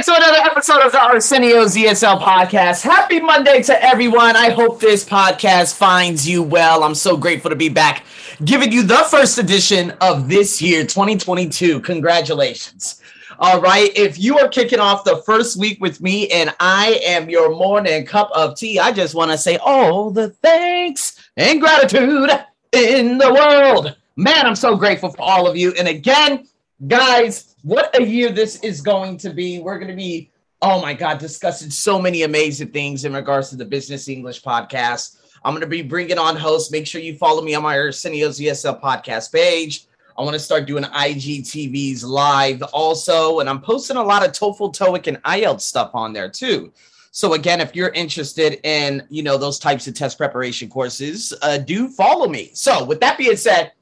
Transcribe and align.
back 0.00 0.06
to 0.06 0.14
another 0.16 0.50
episode 0.50 0.80
of 0.80 0.92
the 0.92 0.98
Arsenio 0.98 1.62
ESL 1.66 2.22
podcast. 2.22 2.82
Happy 2.82 3.20
Monday 3.20 3.62
to 3.62 3.84
everyone. 3.84 4.34
I 4.34 4.48
hope 4.48 4.80
this 4.80 5.04
podcast 5.04 5.76
finds 5.76 6.26
you 6.26 6.42
well. 6.42 6.84
I'm 6.84 6.94
so 6.94 7.18
grateful 7.18 7.50
to 7.50 7.56
be 7.56 7.68
back 7.68 8.06
giving 8.44 8.72
you 8.72 8.82
the 8.82 9.04
first 9.10 9.36
edition 9.36 9.90
of 10.00 10.26
this 10.26 10.62
year, 10.62 10.86
2022. 10.86 11.80
Congratulations. 11.80 13.02
All 13.40 13.60
right. 13.60 13.94
If 13.94 14.18
you 14.18 14.38
are 14.38 14.48
kicking 14.48 14.80
off 14.80 15.04
the 15.04 15.18
first 15.26 15.58
week 15.58 15.78
with 15.82 16.00
me 16.00 16.28
and 16.30 16.54
I 16.60 16.98
am 17.04 17.28
your 17.28 17.50
morning 17.50 18.06
cup 18.06 18.30
of 18.34 18.56
tea, 18.56 18.78
I 18.78 18.92
just 18.92 19.14
want 19.14 19.30
to 19.32 19.36
say 19.36 19.58
all 19.58 20.10
the 20.10 20.30
thanks 20.30 21.28
and 21.36 21.60
gratitude 21.60 22.30
in 22.72 23.18
the 23.18 23.34
world. 23.34 23.94
Man, 24.16 24.46
I'm 24.46 24.56
so 24.56 24.76
grateful 24.76 25.10
for 25.10 25.20
all 25.20 25.46
of 25.46 25.58
you. 25.58 25.74
And 25.78 25.88
again, 25.88 26.46
guys, 26.86 27.56
what 27.62 27.98
a 27.98 28.02
year 28.02 28.30
this 28.30 28.60
is 28.60 28.80
going 28.80 29.18
to 29.18 29.30
be. 29.30 29.60
We're 29.60 29.78
going 29.78 29.90
to 29.90 29.96
be, 29.96 30.30
oh 30.62 30.80
my 30.80 30.94
God, 30.94 31.18
discussing 31.18 31.70
so 31.70 32.00
many 32.00 32.22
amazing 32.22 32.68
things 32.68 33.04
in 33.04 33.12
regards 33.12 33.50
to 33.50 33.56
the 33.56 33.64
Business 33.64 34.08
English 34.08 34.42
podcast. 34.42 35.18
I'm 35.44 35.52
going 35.52 35.62
to 35.62 35.66
be 35.66 35.82
bringing 35.82 36.18
on 36.18 36.36
hosts. 36.36 36.70
Make 36.70 36.86
sure 36.86 37.00
you 37.00 37.16
follow 37.16 37.42
me 37.42 37.54
on 37.54 37.62
my 37.62 37.76
Arsenio's 37.76 38.38
ESL 38.38 38.80
podcast 38.80 39.32
page. 39.32 39.86
I 40.18 40.22
want 40.22 40.34
to 40.34 40.38
start 40.38 40.66
doing 40.66 40.84
IGTVs 40.84 42.04
live 42.04 42.62
also. 42.74 43.40
And 43.40 43.48
I'm 43.48 43.60
posting 43.60 43.96
a 43.96 44.02
lot 44.02 44.24
of 44.24 44.32
TOEFL, 44.32 44.74
TOEIC, 44.74 45.06
and 45.06 45.22
IELTS 45.22 45.62
stuff 45.62 45.90
on 45.94 46.12
there 46.12 46.28
too. 46.28 46.72
So 47.10 47.34
again, 47.34 47.60
if 47.60 47.74
you're 47.74 47.88
interested 47.90 48.60
in, 48.64 49.06
you 49.08 49.22
know, 49.22 49.36
those 49.36 49.58
types 49.58 49.86
of 49.88 49.94
test 49.94 50.16
preparation 50.16 50.68
courses, 50.68 51.32
uh, 51.42 51.58
do 51.58 51.88
follow 51.88 52.28
me. 52.28 52.50
So 52.54 52.84
with 52.84 53.00
that 53.00 53.18
being 53.18 53.36
said, 53.36 53.72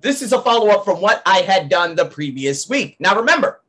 this 0.00 0.22
is 0.22 0.32
a 0.32 0.40
follow 0.40 0.68
up 0.68 0.84
from 0.84 1.00
what 1.00 1.22
I 1.26 1.38
had 1.38 1.68
done 1.68 1.96
the 1.96 2.06
previous 2.06 2.68
week. 2.68 2.96
Now, 3.00 3.16
remember 3.16 3.60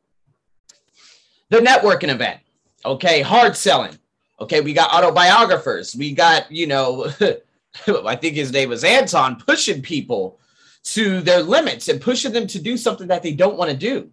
the 1.50 1.58
networking 1.58 2.10
event, 2.10 2.40
okay, 2.86 3.22
hard 3.22 3.56
selling. 3.56 3.98
Okay, 4.40 4.62
we 4.62 4.73
got 4.73 4.92
autobiographers. 4.92 5.98
We 5.98 6.14
got, 6.14 6.50
you 6.52 6.68
know, 6.68 7.12
I 7.88 8.16
think 8.16 8.36
his 8.36 8.52
name 8.52 8.70
was 8.70 8.84
Anton 8.84 9.36
pushing 9.36 9.81
people 9.81 10.40
to 10.84 11.22
their 11.22 11.42
limits 11.42 11.90
and 11.90 12.00
pushing 12.00 12.31
them 12.31 12.48
to 12.48 12.62
do 12.62 12.78
something 12.78 13.08
that 13.08 13.22
they 13.22 13.34
don't 13.34 13.58
want 13.58 13.72
to 13.72 13.78
do. 13.78 14.09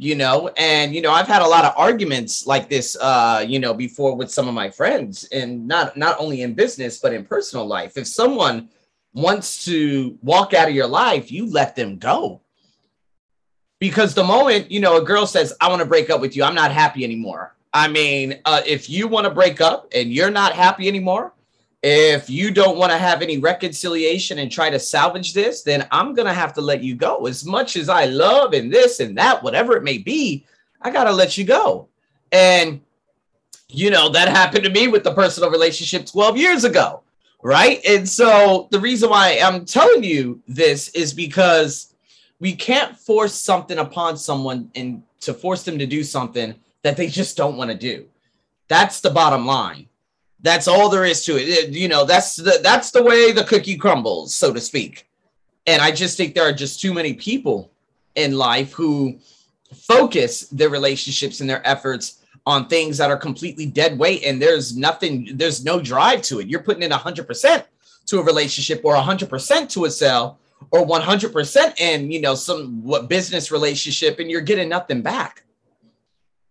You 0.00 0.14
know, 0.14 0.48
and 0.56 0.94
you 0.94 1.02
know, 1.02 1.10
I've 1.10 1.26
had 1.26 1.42
a 1.42 1.46
lot 1.46 1.64
of 1.64 1.74
arguments 1.76 2.46
like 2.46 2.68
this 2.68 2.96
uh, 3.00 3.44
you 3.46 3.58
know, 3.58 3.74
before 3.74 4.14
with 4.14 4.30
some 4.30 4.46
of 4.46 4.54
my 4.54 4.70
friends 4.70 5.24
and 5.32 5.66
not 5.66 5.96
not 5.96 6.16
only 6.20 6.42
in 6.42 6.54
business 6.54 7.00
but 7.00 7.12
in 7.12 7.24
personal 7.24 7.66
life. 7.66 7.96
If 7.96 8.06
someone 8.06 8.68
wants 9.18 9.64
to 9.64 10.16
walk 10.22 10.54
out 10.54 10.68
of 10.68 10.74
your 10.74 10.86
life, 10.86 11.32
you 11.32 11.50
let 11.50 11.74
them 11.74 11.98
go. 11.98 12.40
Because 13.80 14.14
the 14.14 14.24
moment, 14.24 14.70
you 14.70 14.80
know, 14.80 14.96
a 14.96 15.04
girl 15.04 15.26
says, 15.26 15.52
I 15.60 15.68
want 15.68 15.80
to 15.80 15.86
break 15.86 16.10
up 16.10 16.20
with 16.20 16.36
you, 16.36 16.44
I'm 16.44 16.54
not 16.54 16.72
happy 16.72 17.04
anymore. 17.04 17.54
I 17.72 17.88
mean, 17.88 18.40
uh, 18.44 18.62
if 18.66 18.88
you 18.88 19.08
want 19.08 19.24
to 19.24 19.30
break 19.30 19.60
up 19.60 19.88
and 19.94 20.12
you're 20.12 20.30
not 20.30 20.52
happy 20.52 20.88
anymore, 20.88 21.32
if 21.82 22.28
you 22.28 22.50
don't 22.50 22.76
want 22.76 22.90
to 22.90 22.98
have 22.98 23.22
any 23.22 23.38
reconciliation 23.38 24.38
and 24.38 24.50
try 24.50 24.68
to 24.68 24.80
salvage 24.80 25.32
this, 25.32 25.62
then 25.62 25.86
I'm 25.92 26.14
going 26.14 26.26
to 26.26 26.32
have 26.32 26.52
to 26.54 26.60
let 26.60 26.82
you 26.82 26.96
go. 26.96 27.26
As 27.26 27.44
much 27.44 27.76
as 27.76 27.88
I 27.88 28.06
love 28.06 28.52
and 28.52 28.72
this 28.72 28.98
and 28.98 29.16
that, 29.16 29.42
whatever 29.42 29.76
it 29.76 29.84
may 29.84 29.98
be, 29.98 30.44
I 30.82 30.90
got 30.90 31.04
to 31.04 31.12
let 31.12 31.38
you 31.38 31.44
go. 31.44 31.88
And, 32.32 32.80
you 33.68 33.90
know, 33.90 34.08
that 34.08 34.28
happened 34.28 34.64
to 34.64 34.70
me 34.70 34.88
with 34.88 35.04
the 35.04 35.14
personal 35.14 35.50
relationship 35.50 36.06
12 36.06 36.36
years 36.36 36.64
ago 36.64 37.02
right? 37.42 37.80
And 37.86 38.08
so 38.08 38.68
the 38.70 38.80
reason 38.80 39.10
why 39.10 39.38
I'm 39.42 39.64
telling 39.64 40.02
you 40.02 40.42
this 40.46 40.88
is 40.90 41.12
because 41.12 41.94
we 42.40 42.54
can't 42.54 42.96
force 42.96 43.34
something 43.34 43.78
upon 43.78 44.16
someone 44.16 44.70
and 44.74 45.02
to 45.20 45.34
force 45.34 45.62
them 45.64 45.78
to 45.78 45.86
do 45.86 46.02
something 46.04 46.54
that 46.82 46.96
they 46.96 47.08
just 47.08 47.36
don't 47.36 47.56
want 47.56 47.70
to 47.70 47.76
do. 47.76 48.06
That's 48.68 49.00
the 49.00 49.10
bottom 49.10 49.46
line. 49.46 49.88
That's 50.40 50.68
all 50.68 50.88
there 50.88 51.04
is 51.04 51.24
to 51.24 51.36
it. 51.36 51.48
it. 51.48 51.70
You 51.70 51.88
know, 51.88 52.04
that's 52.04 52.36
the 52.36 52.60
that's 52.62 52.92
the 52.92 53.02
way 53.02 53.32
the 53.32 53.44
cookie 53.44 53.76
crumbles, 53.76 54.34
so 54.34 54.52
to 54.52 54.60
speak. 54.60 55.08
And 55.66 55.82
I 55.82 55.90
just 55.90 56.16
think 56.16 56.34
there 56.34 56.48
are 56.48 56.52
just 56.52 56.80
too 56.80 56.94
many 56.94 57.14
people 57.14 57.72
in 58.14 58.38
life 58.38 58.72
who 58.72 59.18
focus 59.74 60.46
their 60.48 60.70
relationships 60.70 61.40
and 61.40 61.50
their 61.50 61.66
efforts 61.66 62.17
on 62.48 62.66
things 62.66 62.96
that 62.96 63.10
are 63.10 63.16
completely 63.18 63.66
dead 63.66 63.98
weight 63.98 64.24
and 64.24 64.40
there's 64.40 64.74
nothing 64.74 65.28
there's 65.34 65.66
no 65.66 65.78
drive 65.78 66.22
to 66.22 66.40
it. 66.40 66.48
You're 66.48 66.62
putting 66.62 66.82
in 66.82 66.90
100% 66.90 67.64
to 68.06 68.18
a 68.18 68.22
relationship 68.22 68.80
or 68.84 68.94
100% 68.94 69.68
to 69.68 69.84
a 69.84 69.90
sale 69.90 70.38
or 70.70 70.86
100% 70.86 71.78
in 71.78 72.10
you 72.10 72.22
know 72.22 72.34
some 72.34 72.82
what 72.82 73.10
business 73.10 73.52
relationship 73.52 74.18
and 74.18 74.30
you're 74.30 74.40
getting 74.40 74.70
nothing 74.70 75.02
back. 75.02 75.44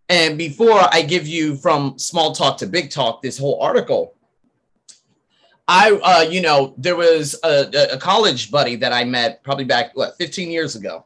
And 0.08 0.38
before 0.38 0.82
i 0.94 1.02
give 1.02 1.28
you 1.28 1.56
from 1.58 1.98
small 1.98 2.32
talk 2.32 2.58
to 2.60 2.68
big 2.68 2.92
talk 2.92 3.22
this 3.22 3.38
whole 3.38 3.60
article 3.60 4.14
i 5.68 5.92
uh, 5.92 6.22
you 6.22 6.42
know 6.42 6.74
there 6.78 6.96
was 6.96 7.36
a, 7.44 7.96
a 7.96 7.98
college 7.98 8.50
buddy 8.50 8.78
that 8.78 8.94
i 8.94 9.04
met 9.04 9.44
probably 9.44 9.66
back 9.66 9.92
what 9.96 10.16
15 10.18 10.52
years 10.52 10.76
ago. 10.76 11.06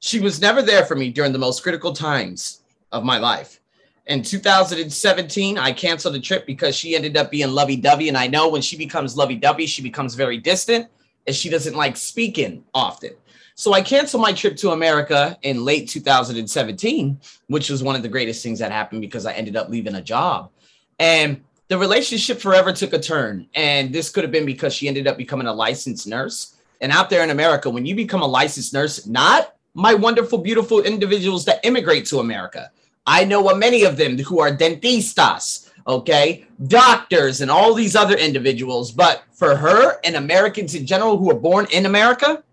She 0.00 0.20
was 0.20 0.40
never 0.40 0.60
there 0.60 0.84
for 0.84 0.94
me 0.94 1.10
during 1.10 1.32
the 1.32 1.44
most 1.46 1.62
critical 1.62 1.92
times 1.92 2.60
of 2.92 3.02
my 3.04 3.18
life 3.18 3.60
in 4.08 4.22
2017, 4.22 5.58
I 5.58 5.72
canceled 5.72 6.14
the 6.14 6.20
trip 6.20 6.46
because 6.46 6.74
she 6.74 6.96
ended 6.96 7.16
up 7.16 7.30
being 7.30 7.50
lovey 7.50 7.76
dovey. 7.76 8.08
And 8.08 8.16
I 8.16 8.26
know 8.26 8.48
when 8.48 8.62
she 8.62 8.76
becomes 8.76 9.16
lovey 9.16 9.36
dovey, 9.36 9.66
she 9.66 9.82
becomes 9.82 10.14
very 10.14 10.38
distant 10.38 10.88
and 11.26 11.36
she 11.36 11.50
doesn't 11.50 11.76
like 11.76 11.96
speaking 11.96 12.64
often. 12.72 13.12
So 13.54 13.74
I 13.74 13.82
canceled 13.82 14.22
my 14.22 14.32
trip 14.32 14.56
to 14.58 14.70
America 14.70 15.36
in 15.42 15.64
late 15.64 15.88
2017, 15.88 17.20
which 17.48 17.68
was 17.68 17.82
one 17.82 17.96
of 17.96 18.02
the 18.02 18.08
greatest 18.08 18.42
things 18.42 18.60
that 18.60 18.72
happened 18.72 19.02
because 19.02 19.26
I 19.26 19.34
ended 19.34 19.56
up 19.56 19.68
leaving 19.68 19.96
a 19.96 20.02
job. 20.02 20.50
And 20.98 21.44
the 21.66 21.76
relationship 21.76 22.40
forever 22.40 22.72
took 22.72 22.94
a 22.94 22.98
turn. 22.98 23.46
And 23.54 23.92
this 23.92 24.08
could 24.08 24.24
have 24.24 24.30
been 24.30 24.46
because 24.46 24.72
she 24.72 24.88
ended 24.88 25.06
up 25.06 25.18
becoming 25.18 25.48
a 25.48 25.52
licensed 25.52 26.06
nurse. 26.06 26.56
And 26.80 26.92
out 26.92 27.10
there 27.10 27.22
in 27.22 27.30
America, 27.30 27.68
when 27.68 27.84
you 27.84 27.94
become 27.94 28.22
a 28.22 28.26
licensed 28.26 28.72
nurse, 28.72 29.06
not 29.06 29.54
my 29.74 29.92
wonderful, 29.92 30.38
beautiful 30.38 30.80
individuals 30.80 31.44
that 31.44 31.60
immigrate 31.64 32.06
to 32.06 32.20
America, 32.20 32.70
I 33.08 33.24
know 33.24 33.42
many 33.54 33.84
of 33.84 33.96
them 33.96 34.18
who 34.18 34.38
are 34.40 34.54
dentistas, 34.54 35.70
okay, 35.86 36.46
doctors, 36.66 37.40
and 37.40 37.50
all 37.50 37.72
these 37.72 37.96
other 37.96 38.14
individuals. 38.14 38.92
But 38.92 39.24
for 39.32 39.56
her 39.56 39.98
and 40.04 40.14
Americans 40.14 40.74
in 40.74 40.84
general 40.84 41.16
who 41.16 41.30
are 41.30 41.40
born 41.40 41.66
in 41.70 41.86
America, 41.86 42.44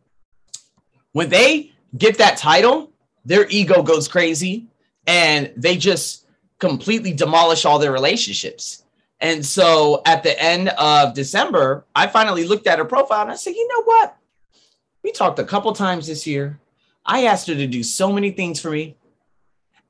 when 1.11 1.27
they 1.27 1.73
get 1.97 2.17
that 2.19 2.38
title, 2.38 2.89
their 3.25 3.45
ego 3.49 3.83
goes 3.83 4.07
crazy 4.07 4.67
and 5.05 5.51
they 5.57 5.75
just 5.75 6.25
completely 6.59 7.11
demolish 7.11 7.66
all 7.66 7.77
their 7.77 7.91
relationships. 7.91 8.85
And 9.19 9.45
so 9.45 10.01
at 10.05 10.23
the 10.23 10.41
end 10.41 10.69
of 10.69 11.13
December, 11.13 11.83
I 11.93 12.07
finally 12.07 12.47
looked 12.47 12.66
at 12.66 12.79
her 12.79 12.85
profile 12.85 13.23
and 13.23 13.31
I 13.31 13.35
said, 13.35 13.55
you 13.55 13.67
know 13.67 13.83
what? 13.83 14.17
We 15.03 15.11
talked 15.11 15.37
a 15.39 15.43
couple 15.43 15.73
times 15.73 16.07
this 16.07 16.25
year. 16.25 16.61
I 17.05 17.25
asked 17.25 17.47
her 17.47 17.55
to 17.55 17.67
do 17.67 17.83
so 17.83 18.09
many 18.09 18.31
things 18.31 18.61
for 18.61 18.72
me 18.72 18.95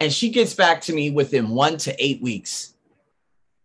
and 0.06 0.14
she 0.14 0.30
gets 0.30 0.54
back 0.54 0.82
to 0.82 0.94
me 0.94 1.10
within 1.10 1.50
one 1.50 1.78
to 1.78 1.96
eight 1.98 2.22
weeks. 2.22 2.76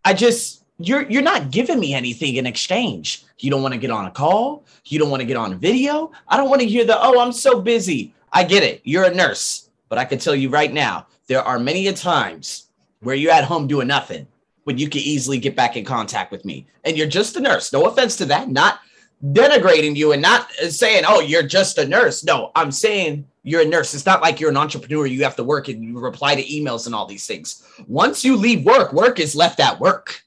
I 0.07 0.15
just 0.15 0.65
you're 0.79 1.03
you're 1.03 1.21
not 1.21 1.51
giving 1.51 1.79
me 1.79 1.93
anything 1.93 2.37
in 2.37 2.47
exchange. 2.47 3.25
You 3.39 3.51
don't 3.51 3.61
want 3.61 3.75
to 3.75 3.81
get 3.81 3.91
on 3.91 4.07
a 4.07 4.11
call. 4.11 4.65
You 4.87 4.99
don't 4.99 5.11
want 5.11 5.21
to 5.21 5.27
get 5.27 5.37
on 5.37 5.53
a 5.53 5.57
video. 5.57 6.13
I 6.29 6.39
don't 6.39 6.49
want 6.49 6.63
to 6.63 6.67
hear 6.67 6.87
the 6.87 6.99
oh 6.99 7.21
I'm 7.21 7.33
so 7.33 7.61
busy. 7.61 8.15
I 8.33 8.45
get 8.45 8.63
it. 8.63 8.81
You're 8.85 9.05
a 9.05 9.15
nurse, 9.15 9.69
but 9.91 9.99
I 9.99 10.07
can 10.07 10.19
tell 10.19 10.35
you 10.35 10.49
right 10.49 10.73
now 10.73 11.09
there 11.27 11.43
are 11.43 11.59
many 11.59 11.89
a 11.89 11.93
times 11.93 12.71
where 13.01 13.15
you're 13.15 13.33
at 13.33 13.45
home 13.45 13.67
doing 13.67 13.89
nothing 13.89 14.27
when 14.65 14.79
you 14.79 14.89
can 14.89 15.03
easily 15.03 15.39
get 15.39 15.55
back 15.55 15.77
in 15.77 15.85
contact 15.85 16.33
with 16.33 16.47
me. 16.47 16.67
And 16.85 16.97
you're 16.97 17.07
just 17.07 17.37
a 17.37 17.41
nurse. 17.41 17.71
No 17.71 17.85
offense 17.85 18.17
to 18.17 18.25
that. 18.27 18.49
Not 18.49 18.81
denigrating 19.25 19.97
you 19.97 20.13
and 20.13 20.23
not 20.23 20.51
saying, 20.53 21.05
oh, 21.07 21.21
you're 21.21 21.43
just 21.43 21.79
a 21.79 21.87
nurse. 21.87 22.25
No, 22.25 22.53
I'm 22.55 22.73
saying 22.73 23.27
you're 23.43 23.63
a 23.63 23.67
nurse. 23.67 23.95
It's 23.95 24.07
not 24.07 24.23
like 24.23 24.41
you're 24.41 24.51
an 24.51 24.57
entrepreneur. 24.57 25.07
You 25.07 25.25
have 25.25 25.37
to 25.37 25.45
work 25.45 25.69
and 25.69 25.85
you 25.85 25.99
reply 25.99 26.35
to 26.35 26.45
emails 26.45 26.87
and 26.87 26.95
all 26.95 27.07
these 27.07 27.27
things. 27.27 27.67
Once 27.87 28.25
you 28.25 28.37
leave 28.37 28.65
work, 28.65 28.93
work 28.93 29.21
is 29.21 29.35
left 29.35 29.61
at 29.61 29.79
work. 29.79 30.23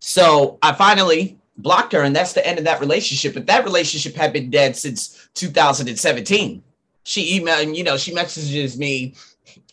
So 0.00 0.58
I 0.62 0.72
finally 0.72 1.38
blocked 1.58 1.92
her, 1.92 2.02
and 2.02 2.16
that's 2.16 2.32
the 2.32 2.46
end 2.46 2.58
of 2.58 2.64
that 2.64 2.80
relationship. 2.80 3.34
But 3.34 3.46
that 3.46 3.64
relationship 3.64 4.14
had 4.14 4.32
been 4.32 4.50
dead 4.50 4.76
since 4.76 5.28
2017. 5.34 6.62
She 7.02 7.40
emailed, 7.40 7.76
you 7.76 7.84
know, 7.84 7.96
she 7.96 8.14
messages 8.14 8.78
me 8.78 9.14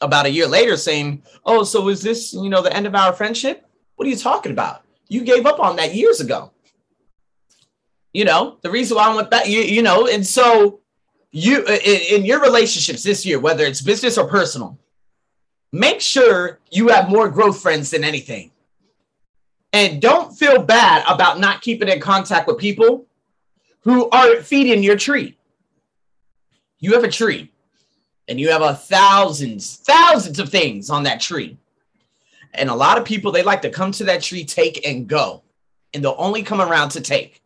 about 0.01 0.25
a 0.25 0.31
year 0.31 0.47
later 0.47 0.77
saying, 0.77 1.23
Oh, 1.45 1.63
so 1.63 1.87
is 1.89 2.01
this, 2.01 2.33
you 2.33 2.49
know, 2.49 2.61
the 2.61 2.75
end 2.75 2.87
of 2.87 2.95
our 2.95 3.13
friendship? 3.13 3.67
What 3.95 4.07
are 4.07 4.11
you 4.11 4.17
talking 4.17 4.51
about? 4.51 4.83
You 5.07 5.21
gave 5.21 5.45
up 5.45 5.59
on 5.59 5.77
that 5.77 5.95
years 5.95 6.19
ago. 6.19 6.51
You 8.17 8.25
know, 8.25 8.57
the 8.63 8.71
reason 8.71 8.97
why 8.97 9.03
I 9.03 9.15
went 9.15 9.29
that, 9.29 9.47
you, 9.47 9.59
you 9.59 9.83
know, 9.83 10.07
and 10.07 10.25
so 10.25 10.79
you 11.29 11.63
in, 11.67 12.21
in 12.21 12.25
your 12.25 12.41
relationships 12.41 13.03
this 13.03 13.27
year, 13.27 13.39
whether 13.39 13.63
it's 13.63 13.79
business 13.79 14.17
or 14.17 14.27
personal, 14.27 14.75
make 15.71 16.01
sure 16.01 16.57
you 16.71 16.87
have 16.87 17.09
more 17.09 17.29
growth 17.29 17.61
friends 17.61 17.91
than 17.91 18.03
anything. 18.03 18.49
And 19.71 20.01
don't 20.01 20.35
feel 20.35 20.63
bad 20.63 21.03
about 21.07 21.39
not 21.39 21.61
keeping 21.61 21.89
in 21.89 21.99
contact 21.99 22.47
with 22.47 22.57
people 22.57 23.05
who 23.81 24.09
are 24.09 24.37
feeding 24.37 24.81
your 24.81 24.97
tree. 24.97 25.37
You 26.79 26.93
have 26.93 27.03
a 27.03 27.11
tree 27.11 27.51
and 28.27 28.39
you 28.39 28.49
have 28.49 28.63
a 28.63 28.73
thousands, 28.73 29.75
thousands 29.75 30.39
of 30.39 30.49
things 30.49 30.89
on 30.89 31.03
that 31.03 31.21
tree. 31.21 31.55
And 32.55 32.71
a 32.71 32.75
lot 32.75 32.97
of 32.97 33.05
people, 33.05 33.31
they 33.31 33.43
like 33.43 33.61
to 33.61 33.69
come 33.69 33.91
to 33.91 34.05
that 34.05 34.23
tree, 34.23 34.43
take 34.43 34.87
and 34.87 35.07
go. 35.07 35.43
And 35.93 36.03
they'll 36.03 36.15
only 36.17 36.41
come 36.41 36.61
around 36.61 36.89
to 36.89 37.01
take. 37.01 37.43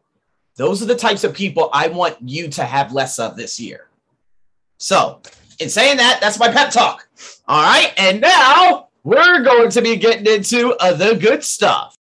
Those 0.57 0.81
are 0.81 0.85
the 0.85 0.95
types 0.95 1.23
of 1.23 1.33
people 1.33 1.69
I 1.73 1.87
want 1.87 2.17
you 2.21 2.47
to 2.49 2.63
have 2.63 2.93
less 2.93 3.19
of 3.19 3.35
this 3.35 3.59
year. 3.59 3.87
So, 4.77 5.21
in 5.59 5.69
saying 5.69 5.97
that, 5.97 6.19
that's 6.21 6.39
my 6.39 6.51
pep 6.51 6.71
talk. 6.71 7.07
All 7.47 7.61
right. 7.61 7.93
And 7.97 8.21
now 8.21 8.89
we're 9.03 9.43
going 9.43 9.69
to 9.71 9.81
be 9.81 9.95
getting 9.95 10.25
into 10.25 10.73
uh, 10.79 10.93
the 10.93 11.15
good 11.15 11.43
stuff. 11.43 11.95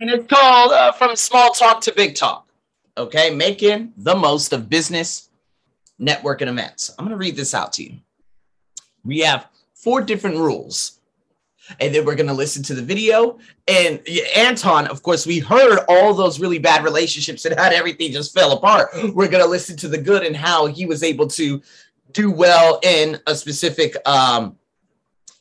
And 0.00 0.10
it's 0.10 0.26
called 0.26 0.72
uh, 0.72 0.92
From 0.92 1.16
Small 1.16 1.52
Talk 1.52 1.80
to 1.82 1.92
Big 1.94 2.14
Talk. 2.14 2.48
Okay. 2.96 3.34
Making 3.34 3.92
the 3.96 4.14
most 4.14 4.52
of 4.52 4.68
business, 4.68 5.30
networking 6.00 6.48
events. 6.48 6.94
I'm 6.98 7.04
going 7.04 7.10
to 7.10 7.16
read 7.16 7.36
this 7.36 7.54
out 7.54 7.72
to 7.74 7.84
you. 7.84 7.98
We 9.04 9.20
have 9.20 9.48
four 9.74 10.02
different 10.02 10.36
rules. 10.36 10.95
And 11.80 11.94
then 11.94 12.04
we're 12.04 12.14
going 12.14 12.28
to 12.28 12.32
listen 12.32 12.62
to 12.64 12.74
the 12.74 12.82
video. 12.82 13.38
And 13.66 14.00
Anton, 14.36 14.86
of 14.86 15.02
course, 15.02 15.26
we 15.26 15.38
heard 15.38 15.80
all 15.88 16.14
those 16.14 16.40
really 16.40 16.58
bad 16.58 16.84
relationships 16.84 17.44
and 17.44 17.58
how 17.58 17.70
everything 17.70 18.12
just 18.12 18.34
fell 18.34 18.52
apart. 18.52 18.90
We're 18.94 19.28
going 19.28 19.42
to 19.42 19.50
listen 19.50 19.76
to 19.78 19.88
the 19.88 19.98
good 19.98 20.22
and 20.22 20.36
how 20.36 20.66
he 20.66 20.86
was 20.86 21.02
able 21.02 21.26
to 21.28 21.62
do 22.12 22.30
well 22.30 22.80
in 22.82 23.18
a 23.26 23.34
specific, 23.34 23.96
um, 24.06 24.56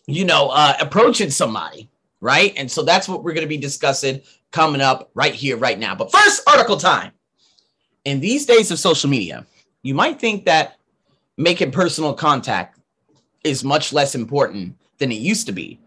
you 0.07 0.25
know, 0.25 0.50
uh, 0.50 0.75
approaching 0.80 1.30
somebody. 1.30 1.89
Right. 2.22 2.54
And 2.57 2.72
so 2.72 2.81
that's 2.81 3.07
what 3.07 3.24
we're 3.24 3.33
going 3.33 3.45
to 3.45 3.50
be 3.50 3.57
discussing 3.57 4.22
coming 4.51 4.81
up 4.81 5.12
right 5.13 5.33
here, 5.33 5.57
right 5.57 5.77
now. 5.77 5.94
But 5.95 6.12
first, 6.12 6.42
article 6.48 6.77
time. 6.77 7.12
In 8.04 8.19
these 8.19 8.45
days 8.45 8.72
of 8.72 8.80
social 8.80 9.10
media, 9.10 9.45
you 9.83 9.94
might 9.94 10.19
think 10.19 10.45
that 10.45 10.77
making 11.38 11.72
personal 11.72 12.13
contact 12.13 12.80
is 13.44 13.63
much 13.63 13.94
less 13.94 14.16
important 14.16 14.75
than 14.98 15.12
it 15.12 15.16
used 15.16 15.45
to 15.48 15.51
be. 15.51 15.80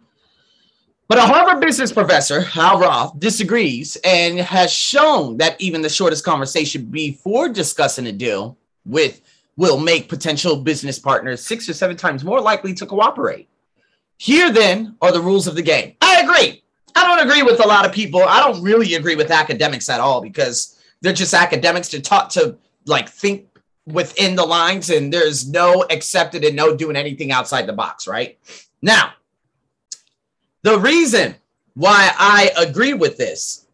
But 1.08 1.16
a 1.16 1.22
Harvard 1.22 1.62
business 1.62 1.90
professor, 1.90 2.43
Hal 2.43 2.81
Roth, 2.81 3.19
disagrees 3.19 3.96
and 4.05 4.38
has 4.38 4.70
shown 4.70 5.38
that 5.38 5.58
even 5.58 5.81
the 5.81 5.88
shortest 5.88 6.22
conversation 6.22 6.84
before 6.84 7.49
discussing 7.49 8.06
a 8.08 8.12
deal 8.12 8.58
with 8.84 9.22
will 9.56 9.81
make 9.81 10.10
potential 10.10 10.56
business 10.56 10.99
partners 10.99 11.43
six 11.43 11.66
or 11.66 11.72
seven 11.72 11.96
times 11.96 12.25
more 12.25 12.43
likely 12.43 12.75
to 12.75 12.84
cooperate. 12.84 13.49
Here 14.19 14.52
then 14.52 14.96
are 15.00 15.10
the 15.10 15.20
rules 15.20 15.46
of 15.46 15.55
the 15.55 15.62
game. 15.62 15.94
I 16.02 16.20
agree. 16.20 16.62
I 16.94 17.06
don't 17.06 17.26
agree 17.26 17.43
with 17.43 17.64
a 17.64 17.66
lot 17.66 17.87
of 17.87 17.93
people. 17.93 18.22
I 18.22 18.40
don't 18.40 18.62
really 18.62 18.94
agree 18.94 19.16
with 19.16 19.31
academics 19.31 19.88
at 19.88 20.00
all 20.00 20.20
because 20.20 20.78
they're 21.00 21.14
just 21.14 21.32
academics 21.32 21.88
to 21.88 22.02
taught 22.02 22.28
to 22.31 22.58
like 22.84 23.08
think 23.08 23.46
within 23.87 24.37
the 24.37 24.44
lines 24.44 24.90
and 24.90 25.11
there's 25.11 25.49
no 25.49 25.87
accepted 25.88 26.44
and 26.44 26.54
no 26.54 26.76
doing 26.76 26.96
anything 26.96 27.32
outside 27.32 27.66
the 27.66 27.72
box, 27.72 28.06
right? 28.06 28.38
Now, 28.82 29.12
the 30.68 30.78
reason 30.78 31.34
why 31.74 32.12
I 32.18 32.50
agree 32.58 32.92
with 32.92 33.16
this 33.16 33.66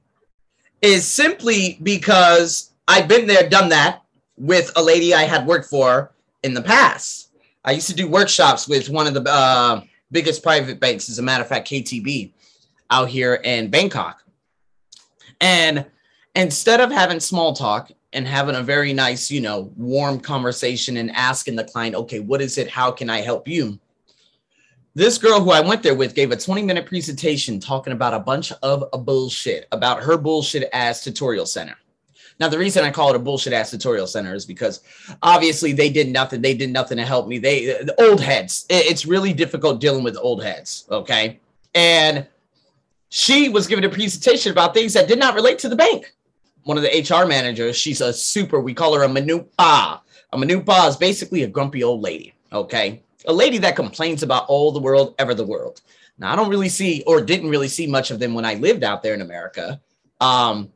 is 0.81 1.05
simply 1.05 1.77
because 1.83 2.73
I've 2.87 3.09
been 3.09 3.27
there, 3.27 3.49
done 3.49 3.71
that 3.71 4.03
with 4.37 4.71
a 4.77 4.83
lady 4.83 5.13
I 5.13 5.25
had 5.25 5.45
worked 5.45 5.69
for 5.69 6.13
in 6.45 6.55
the 6.55 6.63
past. 6.63 7.33
I 7.65 7.73
used 7.73 7.89
to 7.89 7.97
do 7.97 8.07
workshops 8.09 8.69
with 8.69 8.91
one 8.91 9.09
of 9.09 9.15
the 9.15 9.29
uh, 9.29 9.81
biggest 10.13 10.41
private 10.41 10.79
banks, 10.79 11.09
as 11.09 11.19
a 11.19 11.23
matter 11.23 11.43
of 11.43 11.49
fact, 11.49 11.69
KTB, 11.69 12.33
out 12.91 13.09
here 13.09 13.35
in 13.43 13.71
Bangkok. 13.71 14.23
And 15.41 15.87
instead 16.37 16.81
of 16.81 16.93
having 16.93 17.19
small 17.19 17.55
talk 17.55 17.91
and 18.13 18.25
having 18.25 18.55
a 18.55 18.63
very 18.63 18.93
nice, 18.93 19.33
you 19.33 19.41
know, 19.41 19.73
warm 19.77 20.21
conversation 20.21 20.99
and 20.99 21.11
asking 21.11 21.57
the 21.57 21.65
client, 21.65 21.97
okay, 21.97 22.21
what 22.21 22.41
is 22.41 22.57
it? 22.57 22.71
How 22.71 22.93
can 22.93 23.11
I 23.11 23.21
help 23.21 23.49
you? 23.49 23.81
This 24.95 25.19
girl 25.19 25.41
who 25.41 25.51
I 25.51 25.61
went 25.61 25.83
there 25.83 25.95
with 25.95 26.15
gave 26.15 26.31
a 26.31 26.37
20 26.37 26.63
minute 26.63 26.87
presentation 26.87 27.59
talking 27.59 27.93
about 27.93 28.15
a 28.15 28.21
bunch 28.21 28.53
of 28.63 28.85
bullshit 29.05 29.67
about 29.73 30.03
her 30.03 30.17
bullshit 30.17 30.69
ass 30.73 31.03
tutorial 31.03 31.47
center. 31.47 31.77
Now, 32.41 32.49
the 32.49 32.59
reason 32.59 32.85
I 32.85 32.91
call 32.91 33.11
it 33.11 33.17
a 33.17 33.21
bullshit 33.21 33.53
ass 33.53 33.71
tutorial 33.71 34.07
center 34.07 34.35
is 34.35 34.45
because 34.45 34.81
obviously 35.23 35.73
they 35.73 35.91
did 35.91 36.09
nothing. 36.09 36.43
They 36.43 36.55
did 36.55 36.71
nothing 36.71 36.99
to 36.99 37.05
help 37.05 37.29
me. 37.29 37.39
They, 37.39 37.67
the 37.67 37.95
old 38.01 38.21
heads, 38.21 38.67
it's 38.69 39.07
really 39.07 39.33
difficult 39.33 39.81
dealing 39.81 40.05
with 40.05 40.17
old 40.17 40.43
heads. 40.43 40.87
Okay. 40.91 41.39
And 41.75 42.27
she 43.09 43.49
was 43.49 43.67
giving 43.67 43.85
a 43.85 43.89
presentation 43.89 44.53
about 44.53 44.75
things 44.75 44.93
that 44.95 45.09
did 45.09 45.19
not 45.19 45.35
relate 45.35 45.59
to 45.61 45.69
the 45.69 45.77
bank 45.77 46.13
one 46.65 46.79
of 46.79 46.83
the 46.83 46.89
HR 46.89 47.27
managers. 47.27 47.77
She's 47.77 48.01
a 48.01 48.13
super, 48.13 48.61
we 48.61 48.75
call 48.75 48.95
her 48.95 49.05
a 49.05 49.09
manupa. 49.09 49.47
Ah, 49.59 50.03
a 50.33 50.37
manupa 50.37 50.89
is 50.89 50.97
basically 50.97 51.45
a 51.45 51.47
grumpy 51.47 51.85
old 51.85 52.01
lady, 52.01 52.35
okay? 52.53 53.04
A 53.27 53.33
lady 53.33 53.59
that 53.59 53.77
complains 53.77 54.23
about 54.23 54.47
all 54.49 54.73
the 54.73 54.81
world, 54.81 55.15
ever 55.19 55.35
the 55.35 55.47
world. 55.47 55.81
Now, 56.19 56.33
I 56.33 56.37
don't 56.37 56.51
really 56.51 56.69
see 56.69 57.03
or 57.07 57.21
didn't 57.21 57.51
really 57.51 57.69
see 57.69 57.87
much 57.87 58.11
of 58.11 58.19
them 58.19 58.35
when 58.35 58.45
I 58.45 58.55
lived 58.55 58.85
out 58.85 59.03
there 59.03 59.15
in 59.15 59.21
America. 59.21 59.81
Um, 60.21 60.73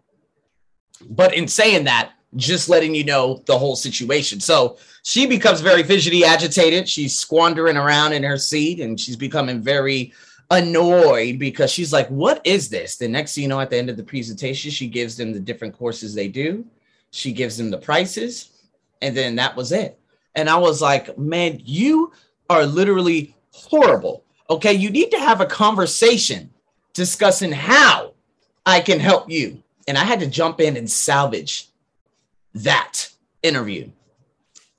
but 1.08 1.34
in 1.34 1.46
saying 1.46 1.84
that, 1.84 2.12
just 2.36 2.68
letting 2.68 2.94
you 2.94 3.04
know 3.04 3.42
the 3.46 3.58
whole 3.58 3.76
situation. 3.76 4.40
So 4.40 4.76
she 5.02 5.26
becomes 5.26 5.60
very 5.60 5.82
fidgety, 5.82 6.24
agitated. 6.24 6.88
She's 6.88 7.18
squandering 7.18 7.76
around 7.76 8.12
in 8.12 8.22
her 8.22 8.36
seat 8.36 8.80
and 8.80 9.00
she's 9.00 9.16
becoming 9.16 9.62
very 9.62 10.12
annoyed 10.50 11.38
because 11.38 11.70
she's 11.70 11.92
like, 11.92 12.08
What 12.08 12.40
is 12.44 12.68
this? 12.68 12.96
The 12.96 13.08
next 13.08 13.38
you 13.38 13.48
know, 13.48 13.60
at 13.60 13.70
the 13.70 13.78
end 13.78 13.90
of 13.90 13.96
the 13.96 14.02
presentation, 14.02 14.70
she 14.70 14.88
gives 14.88 15.16
them 15.16 15.32
the 15.32 15.40
different 15.40 15.76
courses 15.76 16.14
they 16.14 16.28
do, 16.28 16.66
she 17.10 17.32
gives 17.32 17.56
them 17.56 17.70
the 17.70 17.78
prices, 17.78 18.50
and 19.00 19.16
then 19.16 19.36
that 19.36 19.56
was 19.56 19.72
it. 19.72 19.98
And 20.34 20.50
I 20.50 20.56
was 20.56 20.82
like, 20.82 21.16
Man, 21.16 21.60
you 21.64 22.12
are 22.48 22.66
literally 22.66 23.34
horrible. 23.52 24.24
Okay, 24.50 24.72
you 24.72 24.90
need 24.90 25.10
to 25.10 25.18
have 25.18 25.40
a 25.40 25.46
conversation 25.46 26.50
discussing 26.94 27.52
how 27.52 28.14
I 28.64 28.80
can 28.80 29.00
help 29.00 29.30
you. 29.30 29.62
And 29.86 29.96
I 29.96 30.04
had 30.04 30.20
to 30.20 30.26
jump 30.26 30.60
in 30.60 30.76
and 30.76 30.90
salvage 30.90 31.68
that 32.54 33.10
interview, 33.42 33.90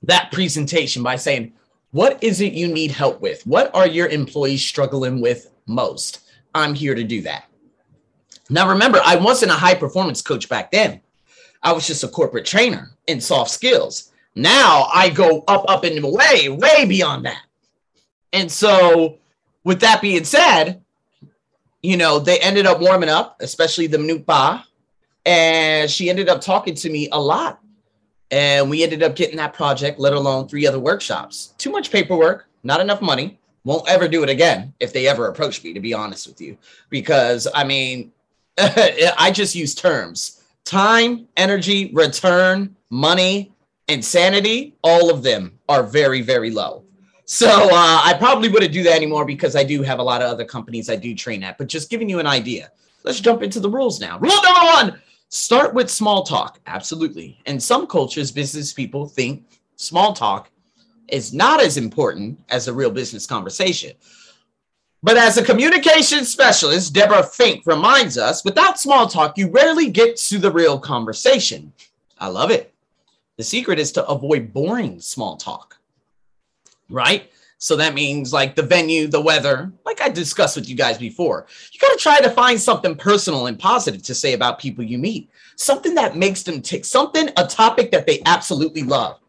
that 0.02 0.30
presentation 0.32 1.02
by 1.02 1.16
saying, 1.16 1.52
What 1.90 2.22
is 2.22 2.40
it 2.40 2.52
you 2.52 2.68
need 2.68 2.90
help 2.90 3.20
with? 3.20 3.46
What 3.46 3.74
are 3.74 3.86
your 3.86 4.08
employees 4.08 4.64
struggling 4.64 5.20
with 5.20 5.50
most. 5.70 6.20
I'm 6.54 6.74
here 6.74 6.94
to 6.94 7.04
do 7.04 7.22
that. 7.22 7.44
Now, 8.50 8.68
remember, 8.68 9.00
I 9.04 9.16
wasn't 9.16 9.52
a 9.52 9.54
high 9.56 9.76
performance 9.76 10.20
coach 10.20 10.48
back 10.48 10.70
then. 10.70 11.00
I 11.62 11.72
was 11.72 11.86
just 11.86 12.04
a 12.04 12.08
corporate 12.08 12.44
trainer 12.44 12.90
in 13.06 13.20
soft 13.20 13.50
skills. 13.50 14.10
Now 14.34 14.88
I 14.92 15.10
go 15.10 15.44
up, 15.46 15.64
up, 15.68 15.84
and 15.84 16.02
way, 16.02 16.48
way 16.48 16.84
beyond 16.86 17.24
that. 17.26 17.42
And 18.32 18.50
so, 18.50 19.18
with 19.64 19.80
that 19.80 20.00
being 20.00 20.24
said, 20.24 20.82
you 21.82 21.96
know, 21.96 22.18
they 22.18 22.38
ended 22.40 22.66
up 22.66 22.80
warming 22.80 23.08
up, 23.08 23.36
especially 23.40 23.86
the 23.86 23.98
manupa, 23.98 24.64
and 25.26 25.90
she 25.90 26.10
ended 26.10 26.28
up 26.28 26.40
talking 26.40 26.74
to 26.74 26.90
me 26.90 27.08
a 27.12 27.20
lot. 27.20 27.60
And 28.30 28.70
we 28.70 28.84
ended 28.84 29.02
up 29.02 29.16
getting 29.16 29.36
that 29.38 29.54
project, 29.54 29.98
let 29.98 30.12
alone 30.12 30.46
three 30.46 30.66
other 30.66 30.78
workshops. 30.78 31.54
Too 31.58 31.70
much 31.70 31.90
paperwork, 31.90 32.46
not 32.62 32.80
enough 32.80 33.02
money 33.02 33.40
won't 33.64 33.88
ever 33.88 34.08
do 34.08 34.22
it 34.22 34.30
again 34.30 34.72
if 34.80 34.92
they 34.92 35.06
ever 35.06 35.28
approach 35.28 35.62
me, 35.62 35.72
to 35.72 35.80
be 35.80 35.92
honest 35.92 36.26
with 36.26 36.40
you. 36.40 36.56
Because 36.88 37.46
I 37.54 37.64
mean, 37.64 38.12
I 38.58 39.30
just 39.32 39.54
use 39.54 39.74
terms 39.74 40.42
time, 40.64 41.26
energy, 41.36 41.90
return, 41.92 42.76
money, 42.90 43.52
insanity, 43.88 44.76
all 44.82 45.10
of 45.10 45.22
them 45.22 45.58
are 45.68 45.82
very, 45.82 46.20
very 46.20 46.50
low. 46.50 46.84
So 47.32 47.48
uh, 47.48 48.00
I 48.04 48.16
probably 48.18 48.48
wouldn't 48.48 48.72
do 48.72 48.82
that 48.82 48.96
anymore 48.96 49.24
because 49.24 49.54
I 49.54 49.62
do 49.62 49.84
have 49.84 50.00
a 50.00 50.02
lot 50.02 50.20
of 50.20 50.28
other 50.28 50.44
companies 50.44 50.90
I 50.90 50.96
do 50.96 51.14
train 51.14 51.44
at, 51.44 51.58
but 51.58 51.68
just 51.68 51.88
giving 51.88 52.08
you 52.08 52.18
an 52.18 52.26
idea. 52.26 52.72
Let's 53.04 53.20
jump 53.20 53.44
into 53.44 53.60
the 53.60 53.70
rules 53.70 54.00
now. 54.00 54.18
Rule 54.18 54.34
number 54.42 54.66
one 54.66 55.00
start 55.28 55.72
with 55.72 55.88
small 55.88 56.24
talk. 56.24 56.58
Absolutely. 56.66 57.38
In 57.46 57.60
some 57.60 57.86
cultures, 57.86 58.32
business 58.32 58.72
people 58.72 59.06
think 59.06 59.44
small 59.76 60.12
talk 60.12 60.50
is 61.06 61.32
not 61.32 61.62
as 61.62 61.76
important 61.76 62.40
as 62.48 62.66
a 62.66 62.74
real 62.74 62.90
business 62.90 63.28
conversation. 63.28 63.92
But 65.00 65.16
as 65.16 65.38
a 65.38 65.44
communication 65.44 66.24
specialist, 66.24 66.94
Deborah 66.94 67.22
Fink 67.22 67.64
reminds 67.64 68.18
us 68.18 68.44
without 68.44 68.80
small 68.80 69.06
talk, 69.06 69.38
you 69.38 69.48
rarely 69.50 69.88
get 69.88 70.16
to 70.16 70.38
the 70.38 70.50
real 70.50 70.80
conversation. 70.80 71.72
I 72.18 72.26
love 72.26 72.50
it. 72.50 72.74
The 73.36 73.44
secret 73.44 73.78
is 73.78 73.92
to 73.92 74.04
avoid 74.08 74.52
boring 74.52 75.00
small 75.00 75.36
talk, 75.36 75.76
right? 76.90 77.30
So 77.58 77.76
that 77.76 77.92
means 77.92 78.32
like 78.32 78.56
the 78.56 78.62
venue, 78.62 79.06
the 79.06 79.20
weather, 79.20 79.70
like 79.84 80.00
I 80.00 80.08
discussed 80.08 80.56
with 80.56 80.68
you 80.68 80.74
guys 80.74 80.96
before. 80.96 81.46
You 81.72 81.78
got 81.78 81.92
to 81.92 82.02
try 82.02 82.20
to 82.20 82.30
find 82.30 82.58
something 82.58 82.96
personal 82.96 83.48
and 83.48 83.58
positive 83.58 84.02
to 84.04 84.14
say 84.14 84.32
about 84.32 84.58
people 84.58 84.82
you 84.82 84.96
meet, 84.96 85.30
something 85.56 85.94
that 85.94 86.16
makes 86.16 86.42
them 86.42 86.62
tick, 86.62 86.86
something, 86.86 87.28
a 87.36 87.46
topic 87.46 87.90
that 87.90 88.06
they 88.06 88.22
absolutely 88.24 88.82
love. 88.82 89.20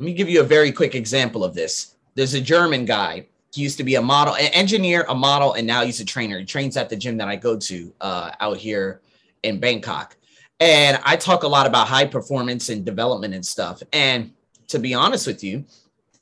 Let 0.00 0.06
me 0.06 0.14
give 0.14 0.28
you 0.28 0.40
a 0.40 0.44
very 0.44 0.72
quick 0.72 0.96
example 0.96 1.44
of 1.44 1.54
this. 1.54 1.94
There's 2.16 2.34
a 2.34 2.40
German 2.40 2.86
guy. 2.86 3.28
He 3.52 3.62
used 3.62 3.78
to 3.78 3.84
be 3.84 3.94
a 3.94 4.02
model, 4.02 4.34
an 4.34 4.52
engineer, 4.52 5.04
a 5.08 5.14
model, 5.14 5.52
and 5.52 5.64
now 5.64 5.84
he's 5.84 6.00
a 6.00 6.04
trainer. 6.04 6.40
He 6.40 6.44
trains 6.44 6.76
at 6.76 6.88
the 6.88 6.96
gym 6.96 7.18
that 7.18 7.28
I 7.28 7.36
go 7.36 7.56
to 7.56 7.94
uh, 8.00 8.32
out 8.40 8.56
here 8.56 9.00
in 9.44 9.60
Bangkok. 9.60 10.16
And 10.58 11.00
I 11.04 11.16
talk 11.16 11.44
a 11.44 11.48
lot 11.48 11.66
about 11.66 11.86
high 11.86 12.04
performance 12.04 12.68
and 12.68 12.84
development 12.84 13.34
and 13.34 13.46
stuff. 13.46 13.80
And 13.92 14.32
to 14.68 14.78
be 14.78 14.92
honest 14.92 15.26
with 15.26 15.44
you, 15.44 15.64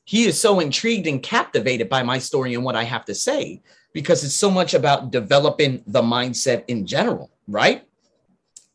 he 0.09 0.25
is 0.25 0.41
so 0.41 0.59
intrigued 0.59 1.05
and 1.05 1.21
captivated 1.21 1.87
by 1.87 2.01
my 2.01 2.17
story 2.17 2.55
and 2.55 2.63
what 2.63 2.75
I 2.75 2.83
have 2.83 3.05
to 3.05 3.13
say 3.13 3.61
because 3.93 4.23
it's 4.23 4.33
so 4.33 4.49
much 4.49 4.73
about 4.73 5.11
developing 5.11 5.83
the 5.85 6.01
mindset 6.01 6.63
in 6.67 6.87
general, 6.87 7.29
right? 7.47 7.87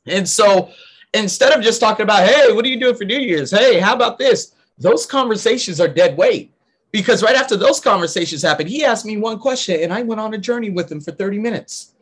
And 0.07 0.29
so 0.29 0.71
instead 1.13 1.53
of 1.53 1.61
just 1.61 1.81
talking 1.81 2.05
about, 2.05 2.29
hey, 2.29 2.53
what 2.53 2.65
are 2.65 2.69
you 2.69 2.79
doing 2.79 2.95
for 2.95 3.03
New 3.03 3.19
Year's? 3.19 3.51
Hey, 3.51 3.81
how 3.81 3.97
about 3.97 4.17
this? 4.17 4.55
Those 4.79 5.07
conversations 5.07 5.81
are 5.81 5.89
dead 5.89 6.17
weight 6.17 6.55
because 6.93 7.21
right 7.21 7.35
after 7.35 7.57
those 7.57 7.81
conversations 7.81 8.41
happened, 8.41 8.69
he 8.69 8.85
asked 8.85 9.05
me 9.05 9.17
one 9.17 9.41
question 9.41 9.81
and 9.81 9.93
I 9.93 10.03
went 10.03 10.21
on 10.21 10.35
a 10.35 10.39
journey 10.39 10.71
with 10.71 10.89
him 10.89 11.01
for 11.01 11.11
30 11.11 11.41
minutes 11.41 11.94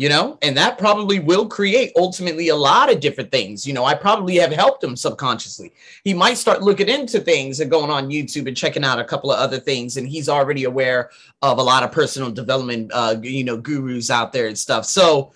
you 0.00 0.08
know, 0.08 0.38
and 0.40 0.56
that 0.56 0.78
probably 0.78 1.18
will 1.18 1.46
create 1.46 1.92
ultimately 1.94 2.48
a 2.48 2.56
lot 2.56 2.90
of 2.90 3.00
different 3.00 3.30
things. 3.30 3.66
You 3.66 3.74
know, 3.74 3.84
I 3.84 3.92
probably 3.92 4.36
have 4.36 4.50
helped 4.50 4.82
him 4.82 4.96
subconsciously. 4.96 5.74
He 6.04 6.14
might 6.14 6.38
start 6.38 6.62
looking 6.62 6.88
into 6.88 7.20
things 7.20 7.60
and 7.60 7.70
going 7.70 7.90
on 7.90 8.08
YouTube 8.08 8.48
and 8.48 8.56
checking 8.56 8.82
out 8.82 8.98
a 8.98 9.04
couple 9.04 9.30
of 9.30 9.38
other 9.38 9.60
things, 9.60 9.98
and 9.98 10.08
he's 10.08 10.30
already 10.30 10.64
aware 10.64 11.10
of 11.42 11.58
a 11.58 11.62
lot 11.62 11.82
of 11.82 11.92
personal 11.92 12.30
development, 12.30 12.90
uh, 12.94 13.16
you 13.20 13.44
know, 13.44 13.58
gurus 13.58 14.10
out 14.10 14.32
there 14.32 14.46
and 14.46 14.56
stuff. 14.56 14.86
So 14.86 15.34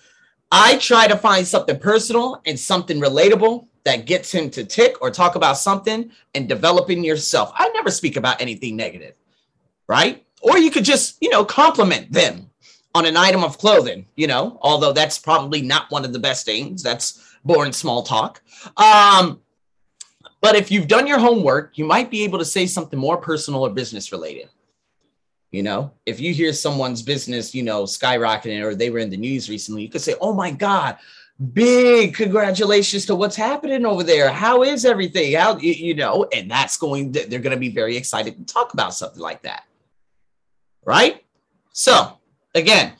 I 0.51 0.79
try 0.79 1.07
to 1.09 1.15
find 1.15 1.45
something 1.45 1.77
personal 1.77 2.41
and 2.47 2.59
something 2.59 2.99
relatable 2.99 3.67
that 3.83 4.07
gets 4.07 4.31
him 4.31 4.49
to 4.49 4.65
tick 4.65 4.99
or 4.99 5.11
talk 5.11 5.35
about 5.35 5.59
something 5.59 6.09
and 6.33 6.49
developing 6.49 7.03
yourself. 7.03 7.51
I 7.53 7.69
never 7.75 7.91
speak 7.91 8.15
about 8.15 8.41
anything 8.41 8.75
negative, 8.75 9.13
right? 9.87 10.25
Or 10.41 10.57
you 10.57 10.71
could 10.71 10.85
just, 10.85 11.21
you 11.21 11.29
know, 11.29 11.45
compliment 11.45 12.11
them 12.11 12.49
on 12.95 13.05
an 13.05 13.17
item 13.17 13.43
of 13.43 13.57
clothing, 13.57 14.05
you 14.15 14.25
know, 14.25 14.57
although 14.61 14.93
that's 14.93 15.19
probably 15.19 15.61
not 15.61 15.91
one 15.91 16.05
of 16.05 16.13
the 16.13 16.19
best 16.19 16.45
things. 16.45 16.81
That's 16.81 17.35
boring 17.43 17.73
small 17.73 18.03
talk. 18.03 18.41
Um, 18.77 19.41
but 20.39 20.55
if 20.55 20.71
you've 20.71 20.87
done 20.87 21.05
your 21.05 21.19
homework, 21.19 21.77
you 21.77 21.83
might 21.83 22.09
be 22.09 22.23
able 22.23 22.39
to 22.39 22.45
say 22.45 22.65
something 22.65 22.97
more 22.97 23.17
personal 23.17 23.65
or 23.65 23.69
business 23.69 24.13
related. 24.13 24.47
You 25.51 25.63
know, 25.63 25.91
if 26.05 26.21
you 26.21 26.33
hear 26.33 26.53
someone's 26.53 27.01
business, 27.01 27.53
you 27.53 27.63
know, 27.63 27.83
skyrocketing 27.83 28.63
or 28.63 28.75
they 28.75 28.89
were 28.89 28.99
in 28.99 29.09
the 29.09 29.17
news 29.17 29.49
recently, 29.49 29.81
you 29.81 29.89
could 29.89 30.01
say, 30.01 30.15
Oh 30.21 30.33
my 30.33 30.51
God, 30.51 30.97
big 31.51 32.15
congratulations 32.15 33.05
to 33.07 33.15
what's 33.15 33.35
happening 33.35 33.85
over 33.85 34.03
there. 34.03 34.31
How 34.31 34.63
is 34.63 34.85
everything? 34.85 35.33
How, 35.33 35.57
you 35.57 35.95
know, 35.95 36.27
and 36.33 36.49
that's 36.49 36.77
going, 36.77 37.11
they're 37.11 37.39
going 37.39 37.51
to 37.51 37.57
be 37.57 37.69
very 37.69 37.97
excited 37.97 38.37
to 38.37 38.53
talk 38.53 38.73
about 38.73 38.93
something 38.93 39.21
like 39.21 39.41
that. 39.43 39.65
Right. 40.85 41.25
So, 41.73 42.19
again, 42.55 42.93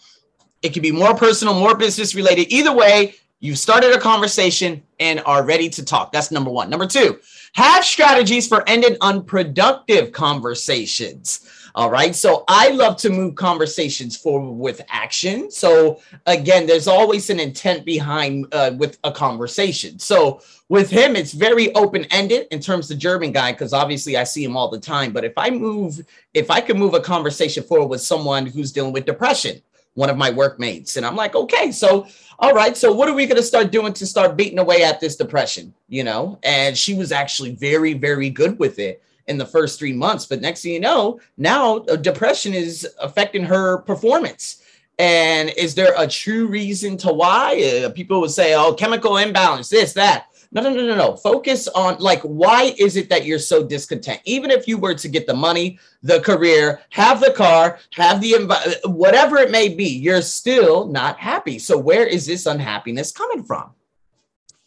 it 0.62 0.74
can 0.74 0.82
be 0.82 0.92
more 0.92 1.16
personal, 1.16 1.54
more 1.54 1.76
business 1.76 2.14
related. 2.14 2.52
Either 2.52 2.74
way, 2.74 3.16
you've 3.40 3.58
started 3.60 3.92
a 3.92 4.00
conversation 4.00 4.84
and 5.00 5.22
are 5.26 5.44
ready 5.44 5.70
to 5.70 5.84
talk. 5.84 6.12
That's 6.12 6.32
number 6.32 6.52
one. 6.52 6.70
Number 6.70 6.88
two, 6.88 7.20
have 7.54 7.84
strategies 7.84 8.48
for 8.48 8.64
ending 8.68 8.98
unproductive 9.02 10.12
conversations. 10.12 11.50
All 11.76 11.90
right. 11.90 12.16
So 12.16 12.46
I 12.48 12.70
love 12.70 12.96
to 12.98 13.10
move 13.10 13.36
conversations 13.36 14.16
forward 14.16 14.54
with 14.54 14.82
action. 14.88 15.52
So 15.52 16.00
again, 16.26 16.66
there's 16.66 16.88
always 16.88 17.30
an 17.30 17.40
intent 17.40 17.84
behind 17.86 18.48
uh, 18.54 18.72
with 18.78 18.98
a 19.04 19.12
conversation. 19.12 20.00
So 20.00 20.42
with 20.68 20.90
him, 20.90 21.16
it's 21.16 21.32
very 21.32 21.74
open 21.76 22.06
ended 22.06 22.48
in 22.52 22.60
terms 22.60 22.90
of 22.90 22.98
German 22.98 23.32
guy, 23.32 23.52
because 23.52 23.74
obviously 23.74 24.18
I 24.18 24.24
see 24.24 24.44
him 24.44 24.58
all 24.58 24.70
the 24.70 24.80
time. 24.80 25.12
But 25.12 25.24
if 25.24 25.34
I 25.38 25.50
move, 25.50 26.06
if 26.34 26.50
I 26.50 26.60
can 26.60 26.78
move 26.78 26.94
a 26.94 27.00
conversation 27.00 27.64
forward 27.64 27.88
with 27.88 28.02
someone 28.02 28.46
who's 28.46 28.72
dealing 28.72 28.94
with 28.94 29.06
depression, 29.06 29.62
one 29.94 30.10
of 30.10 30.18
my 30.18 30.32
workmates, 30.32 30.98
and 30.98 31.06
I'm 31.06 31.16
like, 31.16 31.36
okay, 31.36 31.72
so 31.72 32.08
all 32.40 32.54
right, 32.54 32.76
so 32.76 32.92
what 32.92 33.08
are 33.08 33.14
we 33.14 33.28
going 33.28 33.38
to 33.38 33.44
start 33.44 33.72
doing 33.72 33.94
to 33.94 34.06
start 34.06 34.36
beating 34.36 34.60
away 34.60 34.84
at 34.84 35.00
this 35.00 35.16
depression? 35.16 35.74
You 35.88 36.04
know, 36.04 36.40
and 36.44 36.78
she 36.78 36.96
was 36.96 37.12
actually 37.12 37.56
very, 37.56 37.94
very 37.94 38.30
good 38.30 38.60
with 38.60 38.80
it 38.80 39.02
in 39.28 39.38
the 39.38 39.46
first 39.46 39.80
three 39.80 39.94
months. 39.94 40.26
But 40.26 40.42
next 40.42 40.64
thing 40.64 40.74
you 40.74 40.80
know, 40.80 41.20
now 41.38 41.78
uh, 41.78 41.96
depression 41.96 42.54
is 42.54 42.88
affecting 43.00 43.44
her 43.44 43.78
performance. 43.80 44.64
And 44.98 45.50
is 45.58 45.76
there 45.76 45.94
a 45.98 46.08
true 46.08 46.48
reason 46.48 46.98
to 46.98 47.12
why? 47.12 47.84
Uh, 47.86 47.90
people 47.90 48.22
would 48.22 48.32
say, 48.32 48.56
oh, 48.56 48.74
chemical 48.74 49.18
imbalance, 49.18 49.70
this, 49.70 49.94
that. 49.94 50.28
No, 50.56 50.62
no, 50.62 50.70
no, 50.70 50.88
no, 50.88 50.96
no. 50.96 51.16
Focus 51.18 51.68
on 51.68 52.00
like, 52.00 52.22
why 52.22 52.74
is 52.78 52.96
it 52.96 53.10
that 53.10 53.26
you're 53.26 53.40
so 53.40 53.62
discontent? 53.62 54.22
Even 54.24 54.50
if 54.50 54.70
you 54.70 54.78
were 54.78 54.96
to 54.96 55.10
get 55.10 55.28
the 55.28 55.34
money, 55.34 55.78
the 56.02 56.22
career, 56.22 56.80
have 56.92 57.20
the 57.20 57.34
car, 57.34 57.78
have 57.92 58.22
the 58.22 58.32
env- 58.32 58.90
whatever 58.90 59.36
it 59.36 59.52
may 59.52 59.68
be, 59.68 59.90
you're 59.90 60.22
still 60.22 60.88
not 60.88 61.20
happy. 61.20 61.60
So, 61.60 61.78
where 61.78 62.08
is 62.08 62.26
this 62.26 62.46
unhappiness 62.46 63.12
coming 63.12 63.44
from? 63.44 63.72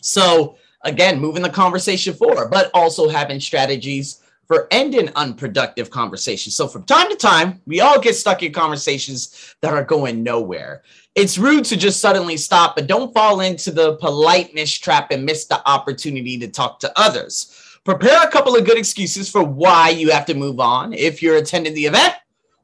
So, 0.02 0.56
again, 0.82 1.18
moving 1.18 1.42
the 1.42 1.48
conversation 1.48 2.12
forward, 2.12 2.50
but 2.50 2.70
also 2.74 3.08
having 3.08 3.40
strategies 3.40 4.22
for 4.46 4.68
ending 4.70 5.08
unproductive 5.16 5.88
conversations. 5.88 6.54
So, 6.54 6.68
from 6.68 6.82
time 6.84 7.08
to 7.08 7.16
time, 7.16 7.62
we 7.66 7.80
all 7.80 7.98
get 7.98 8.14
stuck 8.14 8.42
in 8.42 8.52
conversations 8.52 9.54
that 9.62 9.72
are 9.72 9.84
going 9.84 10.22
nowhere 10.22 10.82
it's 11.18 11.36
rude 11.36 11.64
to 11.64 11.76
just 11.76 12.00
suddenly 12.00 12.36
stop, 12.36 12.76
but 12.76 12.86
don't 12.86 13.12
fall 13.12 13.40
into 13.40 13.72
the 13.72 13.96
politeness 13.96 14.72
trap 14.72 15.10
and 15.10 15.24
miss 15.24 15.46
the 15.46 15.60
opportunity 15.68 16.38
to 16.38 16.46
talk 16.46 16.78
to 16.78 16.92
others. 16.96 17.80
Prepare 17.84 18.22
a 18.22 18.30
couple 18.30 18.54
of 18.54 18.64
good 18.64 18.78
excuses 18.78 19.28
for 19.28 19.42
why 19.42 19.88
you 19.88 20.12
have 20.12 20.26
to 20.26 20.34
move 20.34 20.60
on. 20.60 20.92
If 20.92 21.20
you're 21.20 21.38
attending 21.38 21.74
the 21.74 21.86
event 21.86 22.14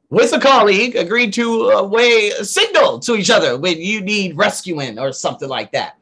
with 0.09 0.31
a 0.31 0.39
colleague, 0.39 0.95
agree 0.95 1.29
to 1.31 1.69
a 1.71 1.83
way 1.83 2.29
a 2.29 2.45
signal 2.45 2.99
to 2.99 3.15
each 3.15 3.29
other 3.29 3.57
when 3.57 3.77
you 3.77 3.99
need 3.99 4.37
rescuing 4.37 4.99
or 4.99 5.11
something 5.11 5.49
like 5.49 5.73
that. 5.73 5.97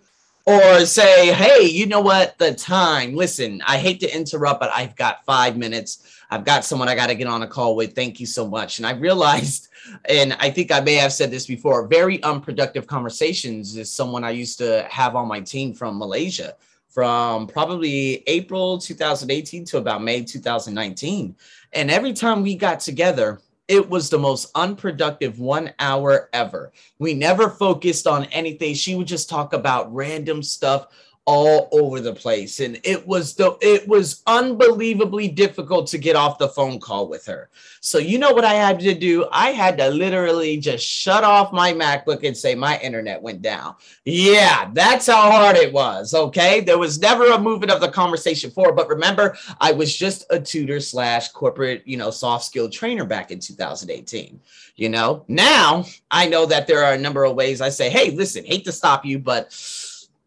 Or 0.46 0.86
say, 0.86 1.34
hey, 1.34 1.64
you 1.64 1.88
know 1.88 2.02
what? 2.02 2.38
The 2.38 2.54
time. 2.54 3.16
Listen, 3.16 3.64
I 3.66 3.78
hate 3.78 4.00
to 4.02 4.16
interrupt, 4.16 4.60
but 4.60 4.72
I've 4.76 4.96
got 4.96 5.26
five 5.26 5.58
minutes. 5.58 6.13
I've 6.34 6.46
got 6.46 6.66
someone 6.66 6.90
I 6.90 6.96
got 6.96 7.08
to 7.08 7.16
get 7.16 7.28
on 7.28 7.44
a 7.44 7.48
call 7.48 7.76
with. 7.76 7.94
Thank 7.94 8.20
you 8.20 8.26
so 8.26 8.48
much. 8.48 8.80
And 8.80 8.88
I 8.88 8.92
realized 8.94 9.70
and 10.06 10.34
I 10.40 10.50
think 10.50 10.72
I 10.72 10.80
may 10.80 10.96
have 10.96 11.14
said 11.14 11.30
this 11.30 11.46
before, 11.46 11.88
very 11.88 12.22
unproductive 12.24 12.88
conversations 12.88 13.76
is 13.78 13.92
someone 13.92 14.24
I 14.24 14.32
used 14.32 14.58
to 14.60 14.88
have 14.90 15.16
on 15.16 15.28
my 15.28 15.42
team 15.42 15.74
from 15.74 16.00
Malaysia 16.00 16.56
from 16.90 17.48
probably 17.48 18.24
April 18.28 18.78
2018 18.78 19.66
to 19.66 19.78
about 19.78 20.04
May 20.04 20.24
2019. 20.24 21.36
And 21.74 21.92
every 21.92 22.14
time 22.14 22.44
we 22.44 22.56
got 22.56 22.80
together, 22.80 23.42
it 23.68 23.90
was 23.90 24.10
the 24.10 24.20
most 24.20 24.52
unproductive 24.56 25.40
one 25.40 25.74
hour 25.80 26.30
ever. 26.34 26.72
We 27.00 27.14
never 27.14 27.50
focused 27.50 28.08
on 28.08 28.26
anything. 28.26 28.76
She 28.76 28.96
would 28.96 29.08
just 29.08 29.30
talk 29.30 29.54
about 29.54 29.94
random 29.94 30.44
stuff 30.44 30.88
all 31.26 31.70
over 31.72 32.02
the 32.02 32.14
place. 32.14 32.60
And 32.60 32.80
it 32.84 33.06
was 33.08 33.34
the 33.36 33.58
it 33.62 33.88
was 33.88 34.22
unbelievably 34.28 35.30
difficult 35.30 35.88
to 35.88 35.98
get 35.98 36.18
off 36.18 36.38
the 36.38 36.50
phone 36.50 36.80
call 36.80 37.08
with 37.08 37.26
her. 37.28 37.50
So 37.80 37.98
you 37.98 38.18
know 38.18 38.32
what 38.32 38.44
i 38.44 38.54
had 38.54 38.80
to 38.82 38.94
do? 38.94 39.28
I 39.32 39.52
had 39.52 39.78
to 39.78 39.88
literally 39.90 40.58
just 40.58 40.86
shut 40.86 41.24
off 41.24 41.54
my 41.54 41.72
macbook 41.72 42.26
and 42.28 42.36
say 42.36 42.56
my 42.56 42.78
internet 42.80 43.22
went 43.22 43.42
down. 43.42 43.76
Yeah 44.04 44.70
that's 44.74 45.08
how 45.08 45.32
hard 45.32 45.56
it 45.56 45.72
was 45.72 46.14
okay? 46.14 46.60
There 46.60 46.78
was 46.78 47.00
never 47.00 47.32
a 47.32 47.40
movement 47.40 47.72
of 47.72 47.80
the 47.80 47.90
conversation 47.90 48.52
forward 48.52 48.76
but 48.76 48.90
remember 48.90 49.38
i 49.62 49.72
was 49.72 49.96
just 49.96 50.26
a 50.30 50.40
tutor 50.40 50.80
slash 50.80 51.30
corporate 51.30 51.84
you 51.86 51.98
know 51.98 52.12
soft 52.12 52.46
skill 52.46 52.70
trainer 52.70 53.06
back 53.06 53.32
in 53.32 53.40
2018 53.40 54.40
you 54.76 54.90
know? 54.90 55.24
Now 55.28 55.86
i 56.12 56.28
know 56.28 56.46
that 56.46 56.68
there 56.68 56.84
are 56.84 56.94
a 56.94 56.98
number 56.98 57.24
of 57.24 57.36
ways 57.36 57.62
i 57.62 57.70
say 57.70 57.90
hey 57.90 58.12
listen 58.12 58.44
hate 58.44 58.66
to 58.66 58.72
stop 58.72 59.06
you 59.06 59.20
but 59.20 59.54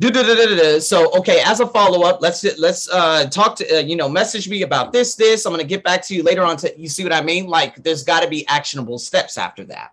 so 0.01 1.17
okay, 1.19 1.41
as 1.45 1.61
a 1.61 1.67
follow 1.67 2.07
up, 2.07 2.21
let's 2.21 2.45
let's 2.59 2.89
uh, 2.91 3.27
talk 3.27 3.57
to 3.57 3.79
uh, 3.79 3.81
you 3.81 3.97
know 3.97 4.09
message 4.09 4.49
me 4.49 4.63
about 4.63 4.93
this 4.93 5.15
this. 5.15 5.47
I'm 5.47 5.53
gonna 5.53 5.65
get 5.65 5.83
back 5.83 6.03
to 6.07 6.15
you 6.15 6.23
later 6.23 6.43
on. 6.43 6.59
To 6.59 6.79
you 6.79 6.89
see 6.89 7.03
what 7.03 7.15
I 7.15 7.23
mean? 7.23 7.47
Like 7.47 7.83
there's 7.83 8.05
got 8.05 8.23
to 8.23 8.29
be 8.29 8.47
actionable 8.47 8.99
steps 8.99 9.39
after 9.39 9.65
that. 9.65 9.93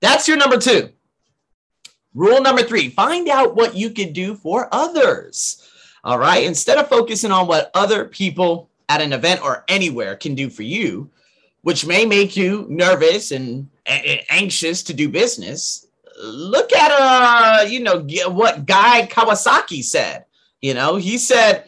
That's 0.00 0.26
your 0.26 0.36
number 0.36 0.58
two. 0.58 0.90
Rule 2.12 2.40
number 2.40 2.62
three: 2.62 2.90
find 2.90 3.28
out 3.28 3.54
what 3.54 3.76
you 3.76 3.90
can 3.90 4.12
do 4.12 4.34
for 4.34 4.68
others. 4.72 5.68
All 6.02 6.18
right, 6.18 6.42
instead 6.42 6.78
of 6.78 6.88
focusing 6.88 7.30
on 7.30 7.46
what 7.46 7.70
other 7.74 8.06
people 8.06 8.68
at 8.88 9.00
an 9.00 9.12
event 9.12 9.44
or 9.44 9.64
anywhere 9.68 10.16
can 10.16 10.34
do 10.34 10.50
for 10.50 10.64
you, 10.64 11.08
which 11.62 11.86
may 11.86 12.04
make 12.04 12.36
you 12.36 12.66
nervous 12.68 13.30
and 13.30 13.68
anxious 13.86 14.82
to 14.82 14.92
do 14.92 15.08
business 15.08 15.86
look 16.22 16.72
at 16.72 16.90
uh 16.92 17.64
you 17.68 17.80
know 17.80 18.06
what 18.28 18.66
guy 18.66 19.06
kawasaki 19.06 19.82
said. 19.82 20.24
You 20.60 20.74
know 20.74 20.96
he 20.96 21.18
said 21.18 21.64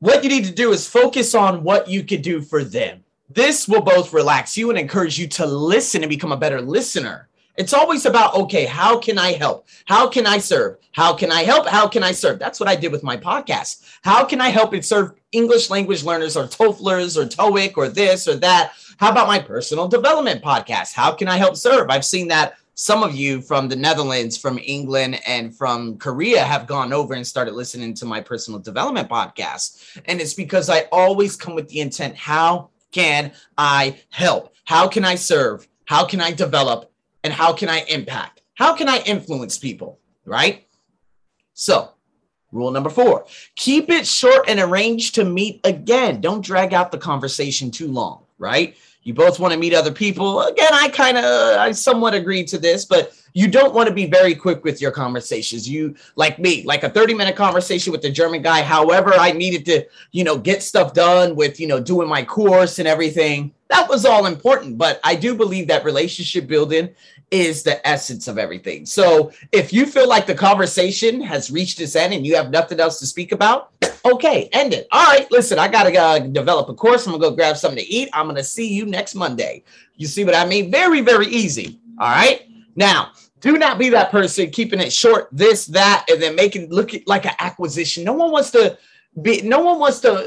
what 0.00 0.22
you 0.22 0.28
need 0.28 0.44
to 0.44 0.52
do 0.52 0.72
is 0.72 0.88
focus 0.88 1.34
on 1.34 1.64
what 1.64 1.88
you 1.88 2.04
can 2.04 2.22
do 2.22 2.40
for 2.40 2.62
them. 2.62 3.02
This 3.30 3.66
will 3.68 3.82
both 3.82 4.12
relax 4.12 4.56
you 4.56 4.70
and 4.70 4.78
encourage 4.78 5.18
you 5.18 5.26
to 5.28 5.46
listen 5.46 6.02
and 6.02 6.10
become 6.10 6.32
a 6.32 6.36
better 6.36 6.60
listener. 6.60 7.28
It's 7.56 7.74
always 7.74 8.06
about 8.06 8.34
okay 8.34 8.66
how 8.66 8.98
can 8.98 9.18
i 9.18 9.32
help? 9.32 9.66
How 9.86 10.08
can 10.08 10.26
i 10.26 10.38
serve? 10.38 10.78
How 10.92 11.12
can 11.14 11.32
i 11.32 11.42
help? 11.42 11.66
How 11.66 11.88
can 11.88 12.04
i 12.04 12.12
serve? 12.12 12.38
That's 12.38 12.60
what 12.60 12.68
i 12.68 12.76
did 12.76 12.92
with 12.92 13.02
my 13.02 13.16
podcast. 13.16 13.82
How 14.02 14.24
can 14.24 14.40
i 14.40 14.48
help 14.48 14.72
and 14.72 14.84
serve 14.84 15.14
english 15.32 15.68
language 15.68 16.04
learners 16.04 16.36
or 16.36 16.44
TOEFLers 16.44 17.16
or 17.16 17.26
TOEIC 17.26 17.76
or 17.76 17.88
this 17.88 18.28
or 18.28 18.36
that? 18.36 18.72
How 18.98 19.10
about 19.10 19.26
my 19.26 19.40
personal 19.40 19.88
development 19.88 20.42
podcast? 20.42 20.92
How 20.92 21.12
can 21.12 21.26
i 21.26 21.36
help 21.36 21.56
serve? 21.56 21.90
I've 21.90 22.04
seen 22.04 22.28
that 22.28 22.54
some 22.80 23.02
of 23.02 23.12
you 23.12 23.42
from 23.42 23.66
the 23.66 23.74
Netherlands, 23.74 24.36
from 24.36 24.56
England, 24.62 25.20
and 25.26 25.52
from 25.52 25.98
Korea 25.98 26.44
have 26.44 26.68
gone 26.68 26.92
over 26.92 27.12
and 27.12 27.26
started 27.26 27.54
listening 27.54 27.92
to 27.94 28.06
my 28.06 28.20
personal 28.20 28.60
development 28.60 29.08
podcast. 29.08 30.00
And 30.04 30.20
it's 30.20 30.32
because 30.32 30.70
I 30.70 30.82
always 30.92 31.34
come 31.34 31.56
with 31.56 31.66
the 31.68 31.80
intent 31.80 32.14
how 32.14 32.70
can 32.92 33.32
I 33.58 33.98
help? 34.10 34.54
How 34.64 34.86
can 34.86 35.04
I 35.04 35.16
serve? 35.16 35.66
How 35.86 36.04
can 36.04 36.20
I 36.20 36.30
develop? 36.30 36.92
And 37.24 37.32
how 37.32 37.52
can 37.52 37.68
I 37.68 37.80
impact? 37.88 38.42
How 38.54 38.76
can 38.76 38.88
I 38.88 38.98
influence 38.98 39.58
people? 39.58 39.98
Right? 40.24 40.68
So, 41.54 41.90
rule 42.52 42.70
number 42.70 42.90
four 42.90 43.26
keep 43.56 43.90
it 43.90 44.06
short 44.06 44.48
and 44.48 44.60
arrange 44.60 45.12
to 45.12 45.24
meet 45.24 45.60
again. 45.64 46.20
Don't 46.20 46.44
drag 46.44 46.74
out 46.74 46.92
the 46.92 46.98
conversation 46.98 47.72
too 47.72 47.88
long, 47.88 48.22
right? 48.38 48.76
You 49.02 49.14
both 49.14 49.40
want 49.40 49.54
to 49.54 49.58
meet 49.58 49.74
other 49.74 49.92
people. 49.92 50.42
Again, 50.42 50.70
I 50.72 50.88
kind 50.88 51.16
of, 51.16 51.24
I 51.58 51.72
somewhat 51.72 52.14
agree 52.14 52.44
to 52.44 52.58
this, 52.58 52.84
but 52.84 53.12
you 53.32 53.48
don't 53.48 53.74
want 53.74 53.88
to 53.88 53.94
be 53.94 54.06
very 54.06 54.34
quick 54.34 54.64
with 54.64 54.80
your 54.80 54.90
conversations. 54.90 55.68
You, 55.68 55.94
like 56.16 56.38
me, 56.38 56.64
like 56.64 56.82
a 56.82 56.90
30 56.90 57.14
minute 57.14 57.36
conversation 57.36 57.92
with 57.92 58.02
the 58.02 58.10
German 58.10 58.42
guy. 58.42 58.62
However, 58.62 59.14
I 59.14 59.32
needed 59.32 59.64
to, 59.66 59.86
you 60.10 60.24
know, 60.24 60.36
get 60.36 60.62
stuff 60.62 60.92
done 60.92 61.36
with, 61.36 61.60
you 61.60 61.66
know, 61.66 61.80
doing 61.80 62.08
my 62.08 62.22
course 62.22 62.78
and 62.78 62.88
everything. 62.88 63.52
That 63.68 63.88
was 63.88 64.04
all 64.04 64.26
important. 64.26 64.76
But 64.76 65.00
I 65.04 65.14
do 65.14 65.34
believe 65.34 65.68
that 65.68 65.84
relationship 65.84 66.46
building 66.46 66.90
is 67.30 67.62
the 67.62 67.86
essence 67.86 68.26
of 68.26 68.38
everything. 68.38 68.86
So 68.86 69.32
if 69.52 69.72
you 69.72 69.86
feel 69.86 70.08
like 70.08 70.26
the 70.26 70.34
conversation 70.34 71.20
has 71.20 71.50
reached 71.50 71.80
its 71.80 71.94
end 71.94 72.14
and 72.14 72.26
you 72.26 72.34
have 72.36 72.50
nothing 72.50 72.80
else 72.80 72.98
to 73.00 73.06
speak 73.06 73.32
about, 73.32 73.77
okay, 74.14 74.48
end 74.52 74.74
it. 74.74 74.86
All 74.90 75.06
right, 75.06 75.30
listen, 75.30 75.58
I 75.58 75.68
gotta 75.68 75.96
uh, 75.96 76.18
develop 76.18 76.68
a 76.68 76.74
course. 76.74 77.06
I'm 77.06 77.12
gonna 77.12 77.30
go 77.30 77.36
grab 77.36 77.56
something 77.56 77.84
to 77.84 77.90
eat. 77.90 78.08
I'm 78.12 78.26
gonna 78.26 78.44
see 78.44 78.72
you 78.72 78.86
next 78.86 79.14
Monday. 79.14 79.64
You 79.96 80.06
see 80.06 80.24
what 80.24 80.34
I 80.34 80.46
mean? 80.46 80.70
Very, 80.70 81.00
very 81.00 81.26
easy. 81.26 81.80
All 81.98 82.08
right. 82.08 82.42
Now, 82.76 83.12
do 83.40 83.58
not 83.58 83.78
be 83.78 83.88
that 83.90 84.10
person 84.10 84.50
keeping 84.50 84.80
it 84.80 84.92
short, 84.92 85.28
this, 85.32 85.66
that, 85.66 86.06
and 86.10 86.20
then 86.20 86.34
making 86.34 86.70
look 86.70 86.90
like 87.06 87.26
an 87.26 87.34
acquisition. 87.38 88.04
No 88.04 88.12
one 88.12 88.30
wants 88.30 88.50
to 88.52 88.78
be, 89.22 89.42
no 89.42 89.60
one 89.60 89.78
wants 89.78 90.00
to, 90.00 90.14
uh, 90.14 90.24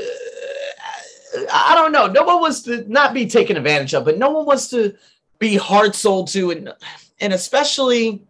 I 1.51 1.75
don't 1.75 1.91
know. 1.91 2.07
No 2.07 2.23
one 2.23 2.41
wants 2.41 2.61
to 2.63 2.85
not 2.89 3.13
be 3.13 3.25
taken 3.25 3.57
advantage 3.57 3.93
of, 3.93 4.05
but 4.05 4.17
no 4.17 4.29
one 4.29 4.45
wants 4.45 4.69
to 4.69 4.95
be 5.39 5.55
hard 5.55 5.95
sold 5.95 6.27
to 6.29 6.51
and 6.51 6.73
and 7.19 7.33
especially 7.33 8.23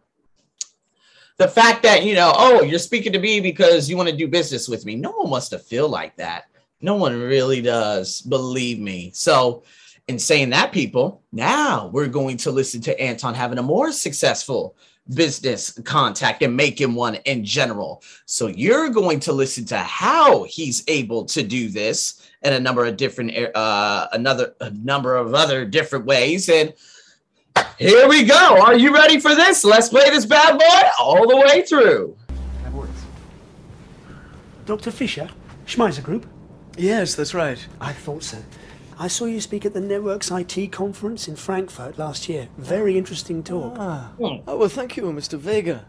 the 1.41 1.47
fact 1.47 1.81
that 1.81 2.03
you 2.03 2.13
know 2.13 2.31
oh 2.35 2.61
you're 2.61 2.77
speaking 2.77 3.11
to 3.11 3.19
me 3.19 3.39
because 3.39 3.89
you 3.89 3.97
want 3.97 4.07
to 4.07 4.15
do 4.15 4.27
business 4.27 4.67
with 4.67 4.85
me. 4.85 4.95
No 4.95 5.09
one 5.09 5.31
wants 5.31 5.49
to 5.49 5.57
feel 5.57 5.89
like 5.89 6.15
that. 6.17 6.45
No 6.81 6.95
one 6.95 7.19
really 7.19 7.63
does 7.63 8.21
believe 8.21 8.79
me. 8.79 9.09
So 9.15 9.63
in 10.07 10.19
saying 10.19 10.51
that 10.51 10.71
people 10.71 11.23
now 11.31 11.87
we're 11.87 12.07
going 12.07 12.37
to 12.37 12.51
listen 12.51 12.79
to 12.81 13.01
anton 13.01 13.33
having 13.33 13.57
a 13.57 13.63
more 13.63 13.91
successful 13.91 14.75
business 15.15 15.71
contact 15.83 16.43
and 16.43 16.55
making 16.55 16.93
one 16.93 17.15
in 17.25 17.43
general. 17.43 18.03
So 18.27 18.45
you're 18.45 18.89
going 18.89 19.19
to 19.21 19.33
listen 19.33 19.65
to 19.65 19.79
how 19.79 20.43
he's 20.43 20.83
able 20.87 21.25
to 21.25 21.41
do 21.41 21.69
this 21.69 22.29
in 22.43 22.53
a 22.53 22.59
number 22.59 22.85
of 22.85 22.97
different 22.97 23.31
uh 23.55 24.07
another 24.11 24.53
a 24.61 24.69
number 24.69 25.15
of 25.15 25.33
other 25.33 25.65
different 25.65 26.05
ways. 26.05 26.49
And 26.49 26.71
here 27.77 28.07
we 28.07 28.23
go. 28.23 28.61
Are 28.61 28.75
you 28.75 28.93
ready 28.93 29.19
for 29.19 29.35
this? 29.35 29.63
Let's 29.63 29.89
play 29.89 30.09
this 30.09 30.25
bad 30.25 30.59
boy 30.59 30.89
all 30.99 31.27
the 31.27 31.37
way 31.37 31.63
through. 31.63 32.15
Dr. 34.65 34.91
Fisher, 34.91 35.29
Schmeiser 35.65 36.03
Group? 36.03 36.25
Yes, 36.77 37.15
that's 37.15 37.33
right. 37.33 37.65
I 37.79 37.93
thought 37.93 38.23
so. 38.23 38.37
I 38.97 39.07
saw 39.07 39.25
you 39.25 39.41
speak 39.41 39.65
at 39.65 39.73
the 39.73 39.81
Networks 39.81 40.29
IT 40.29 40.71
conference 40.71 41.27
in 41.27 41.35
Frankfurt 41.35 41.97
last 41.97 42.29
year. 42.29 42.49
Very 42.57 42.97
interesting 42.97 43.41
talk. 43.43 43.73
Ah. 43.77 44.11
Oh, 44.19 44.57
well, 44.57 44.69
thank 44.69 44.95
you, 44.95 45.03
Mr. 45.05 45.37
Vega. 45.39 45.85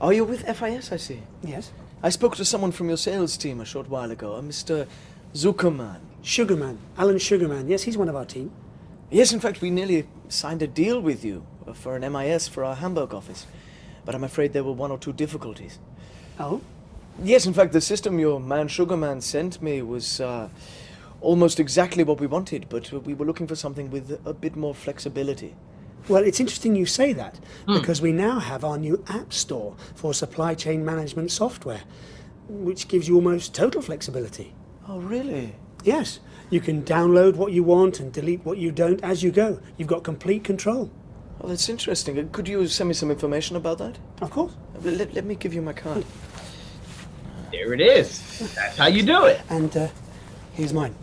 Are 0.00 0.12
you 0.12 0.24
with 0.24 0.42
FIS, 0.46 0.92
I 0.92 0.96
see? 0.96 1.22
Yes. 1.42 1.72
I 2.02 2.08
spoke 2.08 2.36
to 2.36 2.44
someone 2.44 2.72
from 2.72 2.88
your 2.88 2.96
sales 2.96 3.36
team 3.36 3.60
a 3.60 3.64
short 3.64 3.88
while 3.88 4.10
ago, 4.10 4.34
a 4.34 4.42
Mr. 4.42 4.86
Zuckerman. 5.34 6.00
Sugarman, 6.22 6.78
Alan 6.98 7.18
Sugarman. 7.18 7.68
Yes, 7.68 7.82
he's 7.82 7.96
one 7.96 8.08
of 8.08 8.16
our 8.16 8.24
team. 8.24 8.50
Yes, 9.10 9.32
in 9.32 9.38
fact, 9.38 9.60
we 9.60 9.70
nearly 9.70 10.08
signed 10.28 10.62
a 10.62 10.66
deal 10.66 11.00
with 11.00 11.24
you 11.24 11.46
for 11.74 11.96
an 11.96 12.12
MIS 12.12 12.48
for 12.48 12.64
our 12.64 12.76
Hamburg 12.76 13.14
office. 13.14 13.46
But 14.04 14.14
I'm 14.14 14.24
afraid 14.24 14.52
there 14.52 14.64
were 14.64 14.72
one 14.72 14.90
or 14.90 14.98
two 14.98 15.12
difficulties. 15.12 15.78
Oh? 16.38 16.60
Yes, 17.22 17.46
in 17.46 17.54
fact, 17.54 17.72
the 17.72 17.80
system 17.80 18.18
your 18.18 18.38
man 18.38 18.68
Sugarman 18.68 19.20
sent 19.20 19.62
me 19.62 19.82
was 19.82 20.20
uh, 20.20 20.48
almost 21.20 21.58
exactly 21.58 22.04
what 22.04 22.20
we 22.20 22.26
wanted, 22.26 22.68
but 22.68 22.92
we 22.92 23.14
were 23.14 23.24
looking 23.24 23.46
for 23.46 23.56
something 23.56 23.90
with 23.90 24.20
a 24.24 24.34
bit 24.34 24.54
more 24.54 24.74
flexibility. 24.74 25.54
Well, 26.08 26.22
it's 26.22 26.38
interesting 26.38 26.76
you 26.76 26.86
say 26.86 27.12
that 27.14 27.40
mm. 27.66 27.80
because 27.80 28.00
we 28.00 28.12
now 28.12 28.38
have 28.38 28.64
our 28.64 28.78
new 28.78 29.02
app 29.08 29.32
store 29.32 29.74
for 29.94 30.14
supply 30.14 30.54
chain 30.54 30.84
management 30.84 31.32
software, 31.32 31.82
which 32.48 32.86
gives 32.86 33.08
you 33.08 33.16
almost 33.16 33.54
total 33.54 33.82
flexibility. 33.82 34.54
Oh, 34.88 35.00
really? 35.00 35.54
Yes. 35.82 36.20
You 36.50 36.60
can 36.60 36.82
download 36.82 37.34
what 37.36 37.52
you 37.52 37.64
want 37.64 37.98
and 38.00 38.12
delete 38.12 38.44
what 38.44 38.58
you 38.58 38.70
don't 38.70 39.02
as 39.02 39.22
you 39.22 39.30
go. 39.32 39.60
You've 39.76 39.88
got 39.88 40.04
complete 40.04 40.44
control. 40.44 40.90
Oh, 41.40 41.48
that's 41.48 41.68
interesting. 41.68 42.28
Could 42.30 42.48
you 42.48 42.66
send 42.66 42.88
me 42.88 42.94
some 42.94 43.10
information 43.10 43.56
about 43.56 43.78
that? 43.78 43.98
Of 44.20 44.30
course. 44.30 44.52
Let, 44.82 45.12
let 45.12 45.24
me 45.24 45.34
give 45.34 45.52
you 45.52 45.60
my 45.60 45.72
card. 45.72 46.04
There 47.52 47.72
it 47.74 47.80
is. 47.80 48.54
That's 48.54 48.78
how 48.78 48.86
you 48.86 49.02
do 49.02 49.24
it. 49.24 49.40
And 49.50 49.76
uh, 49.76 49.88
here's 50.52 50.72
mine. 50.72 50.94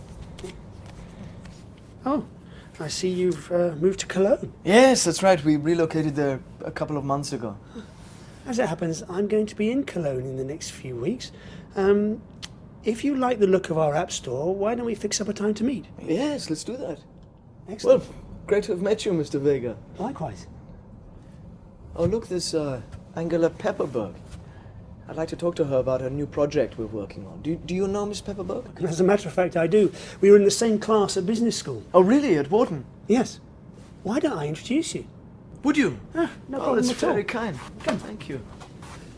Oh, 2.05 2.25
I 2.79 2.87
see 2.87 3.09
you've 3.09 3.51
uh, 3.51 3.75
moved 3.79 3.99
to 4.01 4.05
Cologne. 4.07 4.51
Yes, 4.63 5.03
that's 5.03 5.23
right. 5.23 5.43
We 5.43 5.57
relocated 5.57 6.15
there 6.15 6.41
a 6.65 6.71
couple 6.71 6.97
of 6.97 7.05
months 7.05 7.31
ago. 7.31 7.57
As 8.45 8.59
it 8.59 8.67
happens, 8.67 9.03
I'm 9.07 9.27
going 9.27 9.45
to 9.45 9.55
be 9.55 9.71
in 9.71 9.83
Cologne 9.83 10.25
in 10.25 10.35
the 10.35 10.43
next 10.43 10.71
few 10.71 10.95
weeks. 10.95 11.31
Um, 11.75 12.21
if 12.83 13.03
you 13.03 13.15
like 13.15 13.39
the 13.39 13.47
look 13.47 13.69
of 13.69 13.77
our 13.77 13.95
app 13.95 14.11
store, 14.11 14.53
why 14.53 14.75
don't 14.75 14.85
we 14.85 14.95
fix 14.95 15.21
up 15.21 15.29
a 15.29 15.33
time 15.33 15.53
to 15.55 15.63
meet? 15.63 15.85
Yes, 16.01 16.49
let's 16.49 16.63
do 16.63 16.75
that. 16.77 16.99
Excellent. 17.69 18.03
Well, 18.03 18.15
great 18.45 18.63
to 18.65 18.73
have 18.73 18.81
met 18.81 19.05
you, 19.05 19.13
Mr. 19.13 19.39
Vega. 19.39 19.77
Likewise. 19.97 20.47
Oh, 21.95 22.05
look, 22.05 22.27
this 22.27 22.53
uh, 22.53 22.81
Angela 23.15 23.49
Pepperberg. 23.49 24.15
I'd 25.07 25.15
like 25.15 25.29
to 25.29 25.35
talk 25.35 25.55
to 25.57 25.65
her 25.65 25.77
about 25.77 26.01
a 26.01 26.09
new 26.09 26.25
project 26.25 26.77
we're 26.77 26.85
working 26.85 27.25
on. 27.27 27.41
Do, 27.41 27.55
do 27.55 27.75
you 27.75 27.87
know 27.87 28.05
Miss 28.05 28.21
Pepperberg? 28.21 28.81
As 28.83 28.99
a 28.99 29.03
matter 29.03 29.27
of 29.27 29.33
fact, 29.33 29.57
I 29.57 29.67
do. 29.67 29.91
We 30.21 30.31
were 30.31 30.37
in 30.37 30.45
the 30.45 30.51
same 30.51 30.79
class 30.79 31.17
at 31.17 31.25
business 31.25 31.57
school. 31.57 31.83
Oh, 31.93 32.01
really? 32.01 32.37
At 32.37 32.49
Wharton? 32.49 32.85
Yes. 33.07 33.39
Why 34.03 34.19
don't 34.19 34.37
I 34.37 34.47
introduce 34.47 34.95
you? 34.95 35.05
Would 35.63 35.77
you? 35.77 35.99
Ah, 36.15 36.31
no 36.49 36.57
oh, 36.57 36.61
problem 36.61 36.85
that's 36.85 37.03
at 37.03 37.07
all. 37.07 37.13
very 37.13 37.23
kind. 37.23 37.57
Come. 37.83 37.97
Thank 37.97 38.27
you. 38.27 38.41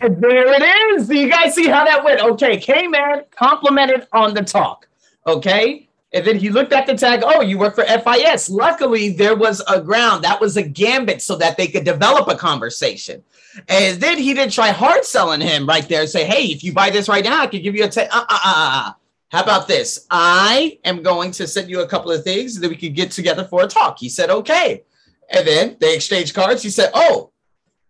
And 0.01 0.21
there 0.21 0.47
it 0.47 0.61
is. 0.99 1.09
You 1.09 1.29
guys 1.29 1.55
see 1.55 1.67
how 1.67 1.85
that 1.85 2.03
went? 2.03 2.21
Okay, 2.21 2.57
K-Man 2.57 3.23
complimented 3.31 4.07
on 4.11 4.33
the 4.33 4.43
talk. 4.43 4.87
Okay. 5.25 5.87
And 6.13 6.25
then 6.25 6.37
he 6.37 6.49
looked 6.49 6.71
at 6.71 6.87
the 6.87 6.95
tag. 6.95 7.23
Oh, 7.25 7.41
you 7.41 7.57
work 7.57 7.75
for 7.75 7.83
FIS. 7.83 8.49
Luckily, 8.49 9.09
there 9.09 9.35
was 9.35 9.61
a 9.67 9.81
ground 9.81 10.23
that 10.23 10.39
was 10.39 10.55
a 10.55 10.63
gambit 10.63 11.21
so 11.21 11.35
that 11.35 11.57
they 11.57 11.67
could 11.67 11.83
develop 11.83 12.29
a 12.29 12.35
conversation. 12.35 13.21
And 13.67 13.99
then 13.99 14.17
he 14.17 14.33
didn't 14.33 14.53
try 14.53 14.69
hard 14.69 15.03
selling 15.03 15.41
him 15.41 15.67
right 15.67 15.87
there 15.87 16.07
say, 16.07 16.25
Hey, 16.25 16.45
if 16.45 16.63
you 16.63 16.73
buy 16.73 16.89
this 16.89 17.09
right 17.09 17.23
now, 17.23 17.41
I 17.41 17.47
could 17.47 17.63
give 17.63 17.75
you 17.75 17.83
a 17.83 17.89
10. 17.89 18.07
Uh, 18.11 18.15
uh, 18.15 18.25
uh, 18.29 18.39
uh. 18.43 18.91
How 19.31 19.43
about 19.43 19.67
this? 19.67 20.05
I 20.09 20.79
am 20.85 21.03
going 21.03 21.31
to 21.31 21.47
send 21.47 21.69
you 21.69 21.81
a 21.81 21.87
couple 21.87 22.11
of 22.11 22.23
things 22.23 22.59
that 22.59 22.69
we 22.69 22.75
could 22.77 22.95
get 22.95 23.11
together 23.11 23.43
for 23.43 23.63
a 23.63 23.67
talk. 23.67 23.99
He 23.99 24.07
said, 24.07 24.29
Okay. 24.29 24.83
And 25.29 25.45
then 25.45 25.77
they 25.79 25.95
exchanged 25.95 26.33
cards. 26.33 26.61
He 26.61 26.69
said, 26.69 26.91
Oh, 26.93 27.31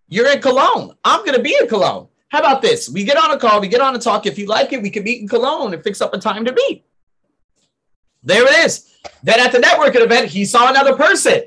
you're 0.07 0.31
in 0.31 0.41
Cologne. 0.41 0.95
I'm 1.03 1.25
going 1.25 1.37
to 1.37 1.43
be 1.43 1.55
in 1.59 1.67
Cologne. 1.67 2.07
How 2.29 2.39
about 2.39 2.61
this? 2.61 2.89
We 2.89 3.03
get 3.03 3.17
on 3.17 3.31
a 3.31 3.39
call, 3.39 3.61
we 3.61 3.67
get 3.67 3.81
on 3.81 3.95
a 3.95 3.99
talk. 3.99 4.25
If 4.25 4.37
you 4.37 4.45
like 4.47 4.73
it, 4.73 4.81
we 4.81 4.89
can 4.89 5.03
meet 5.03 5.21
in 5.21 5.27
Cologne 5.27 5.73
and 5.73 5.83
fix 5.83 6.01
up 6.01 6.13
a 6.13 6.19
time 6.19 6.45
to 6.45 6.53
meet. 6.53 6.85
There 8.23 8.43
it 8.43 8.65
is. 8.65 8.91
Then 9.23 9.39
at 9.39 9.51
the 9.51 9.59
networking 9.59 10.03
event, 10.03 10.27
he 10.27 10.45
saw 10.45 10.69
another 10.69 10.95
person. 10.95 11.43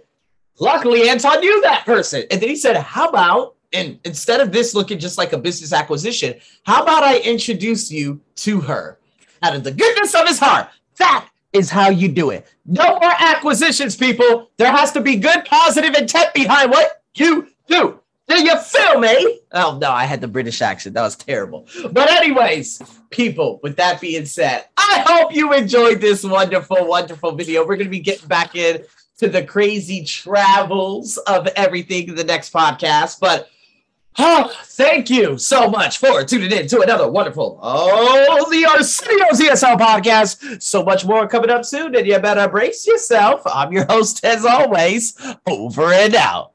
Luckily, 0.61 1.09
Anton 1.09 1.41
knew 1.41 1.61
that 1.63 1.85
person. 1.85 2.25
And 2.31 2.41
then 2.41 2.49
he 2.49 2.57
said, 2.57 2.77
How 2.77 3.09
about, 3.09 3.57
and 3.73 3.99
instead 4.05 4.41
of 4.41 4.53
this 4.53 4.75
looking 4.75 4.99
just 4.99 5.19
like 5.19 5.33
a 5.33 5.39
business 5.39 5.73
acquisition, 5.73 6.35
how 6.65 6.83
about 6.83 7.03
I 7.03 7.19
introduce 7.19 7.91
you 7.91 8.21
to 8.37 8.61
her 8.61 8.99
out 9.43 9.55
of 9.55 9.65
the 9.65 9.73
goodness 9.73 10.15
of 10.15 10.27
his 10.27 10.39
heart? 10.39 10.69
That 10.99 11.29
is 11.53 11.71
how 11.71 11.91
you 11.91 12.09
do 12.09 12.31
it. 12.31 12.47
No 12.67 12.99
more 12.99 13.13
acquisitions, 13.19 13.97
people. 13.97 14.51
There 14.57 14.71
has 14.71 14.93
to 14.93 15.01
be 15.01 15.17
good, 15.17 15.45
positive 15.45 15.95
intent 15.95 16.35
behind 16.35 16.71
what 16.71 17.03
you 17.15 17.49
do. 17.67 18.01
Do 18.29 18.43
you 18.45 18.59
feel 18.61 19.01
me? 19.01 19.41
Oh 19.53 19.79
no, 19.81 19.91
I 19.91 20.05
had 20.05 20.21
the 20.21 20.29
British 20.29 20.61
accent. 20.61 20.95
That 20.95 21.03
was 21.03 21.17
terrible. 21.17 21.67
But 21.91 22.11
anyways, 22.11 22.83
people, 23.11 23.59
with 23.63 23.77
that 23.77 24.01
being 24.01 24.27
said, 24.27 24.67
I 24.77 25.03
hope 25.07 25.35
you 25.35 25.55
enjoyed 25.55 26.01
this 26.01 26.23
wonderful, 26.23 26.87
wonderful 26.87 27.33
video. 27.33 27.67
We're 27.67 27.77
gonna 27.77 27.89
be 27.89 28.01
getting 28.01 28.29
back 28.29 28.55
in 28.55 28.85
to 29.19 29.29
the 29.29 29.43
crazy 29.43 30.05
travels 30.05 31.17
of 31.19 31.47
everything 31.49 32.09
in 32.09 32.15
the 32.15 32.25
next 32.25 32.53
podcast. 32.53 33.19
But 33.19 33.49
oh, 34.19 34.53
thank 34.65 35.09
you 35.09 35.39
so 35.39 35.71
much 35.71 35.97
for 35.97 36.23
tuning 36.23 36.53
in 36.53 36.69
to 36.69 36.83
another 36.83 37.09
wonderful 37.11 37.59
Oh 37.63 38.51
the 38.51 38.67
Arsenio's 38.67 39.41
ESL 39.41 39.79
podcast. 39.79 40.63
So 40.63 40.85
much 40.85 41.07
more 41.07 41.27
coming 41.27 41.51
up 41.51 41.65
soon, 41.65 41.97
and 41.97 42.07
you 42.07 42.19
better 42.19 42.47
brace 42.47 42.87
yourself. 42.87 43.41
I'm 43.47 43.73
your 43.73 43.87
host, 43.87 44.23
as 44.23 44.45
always, 44.45 45.15
over 45.47 45.93
and 45.93 46.15
out. 46.15 46.53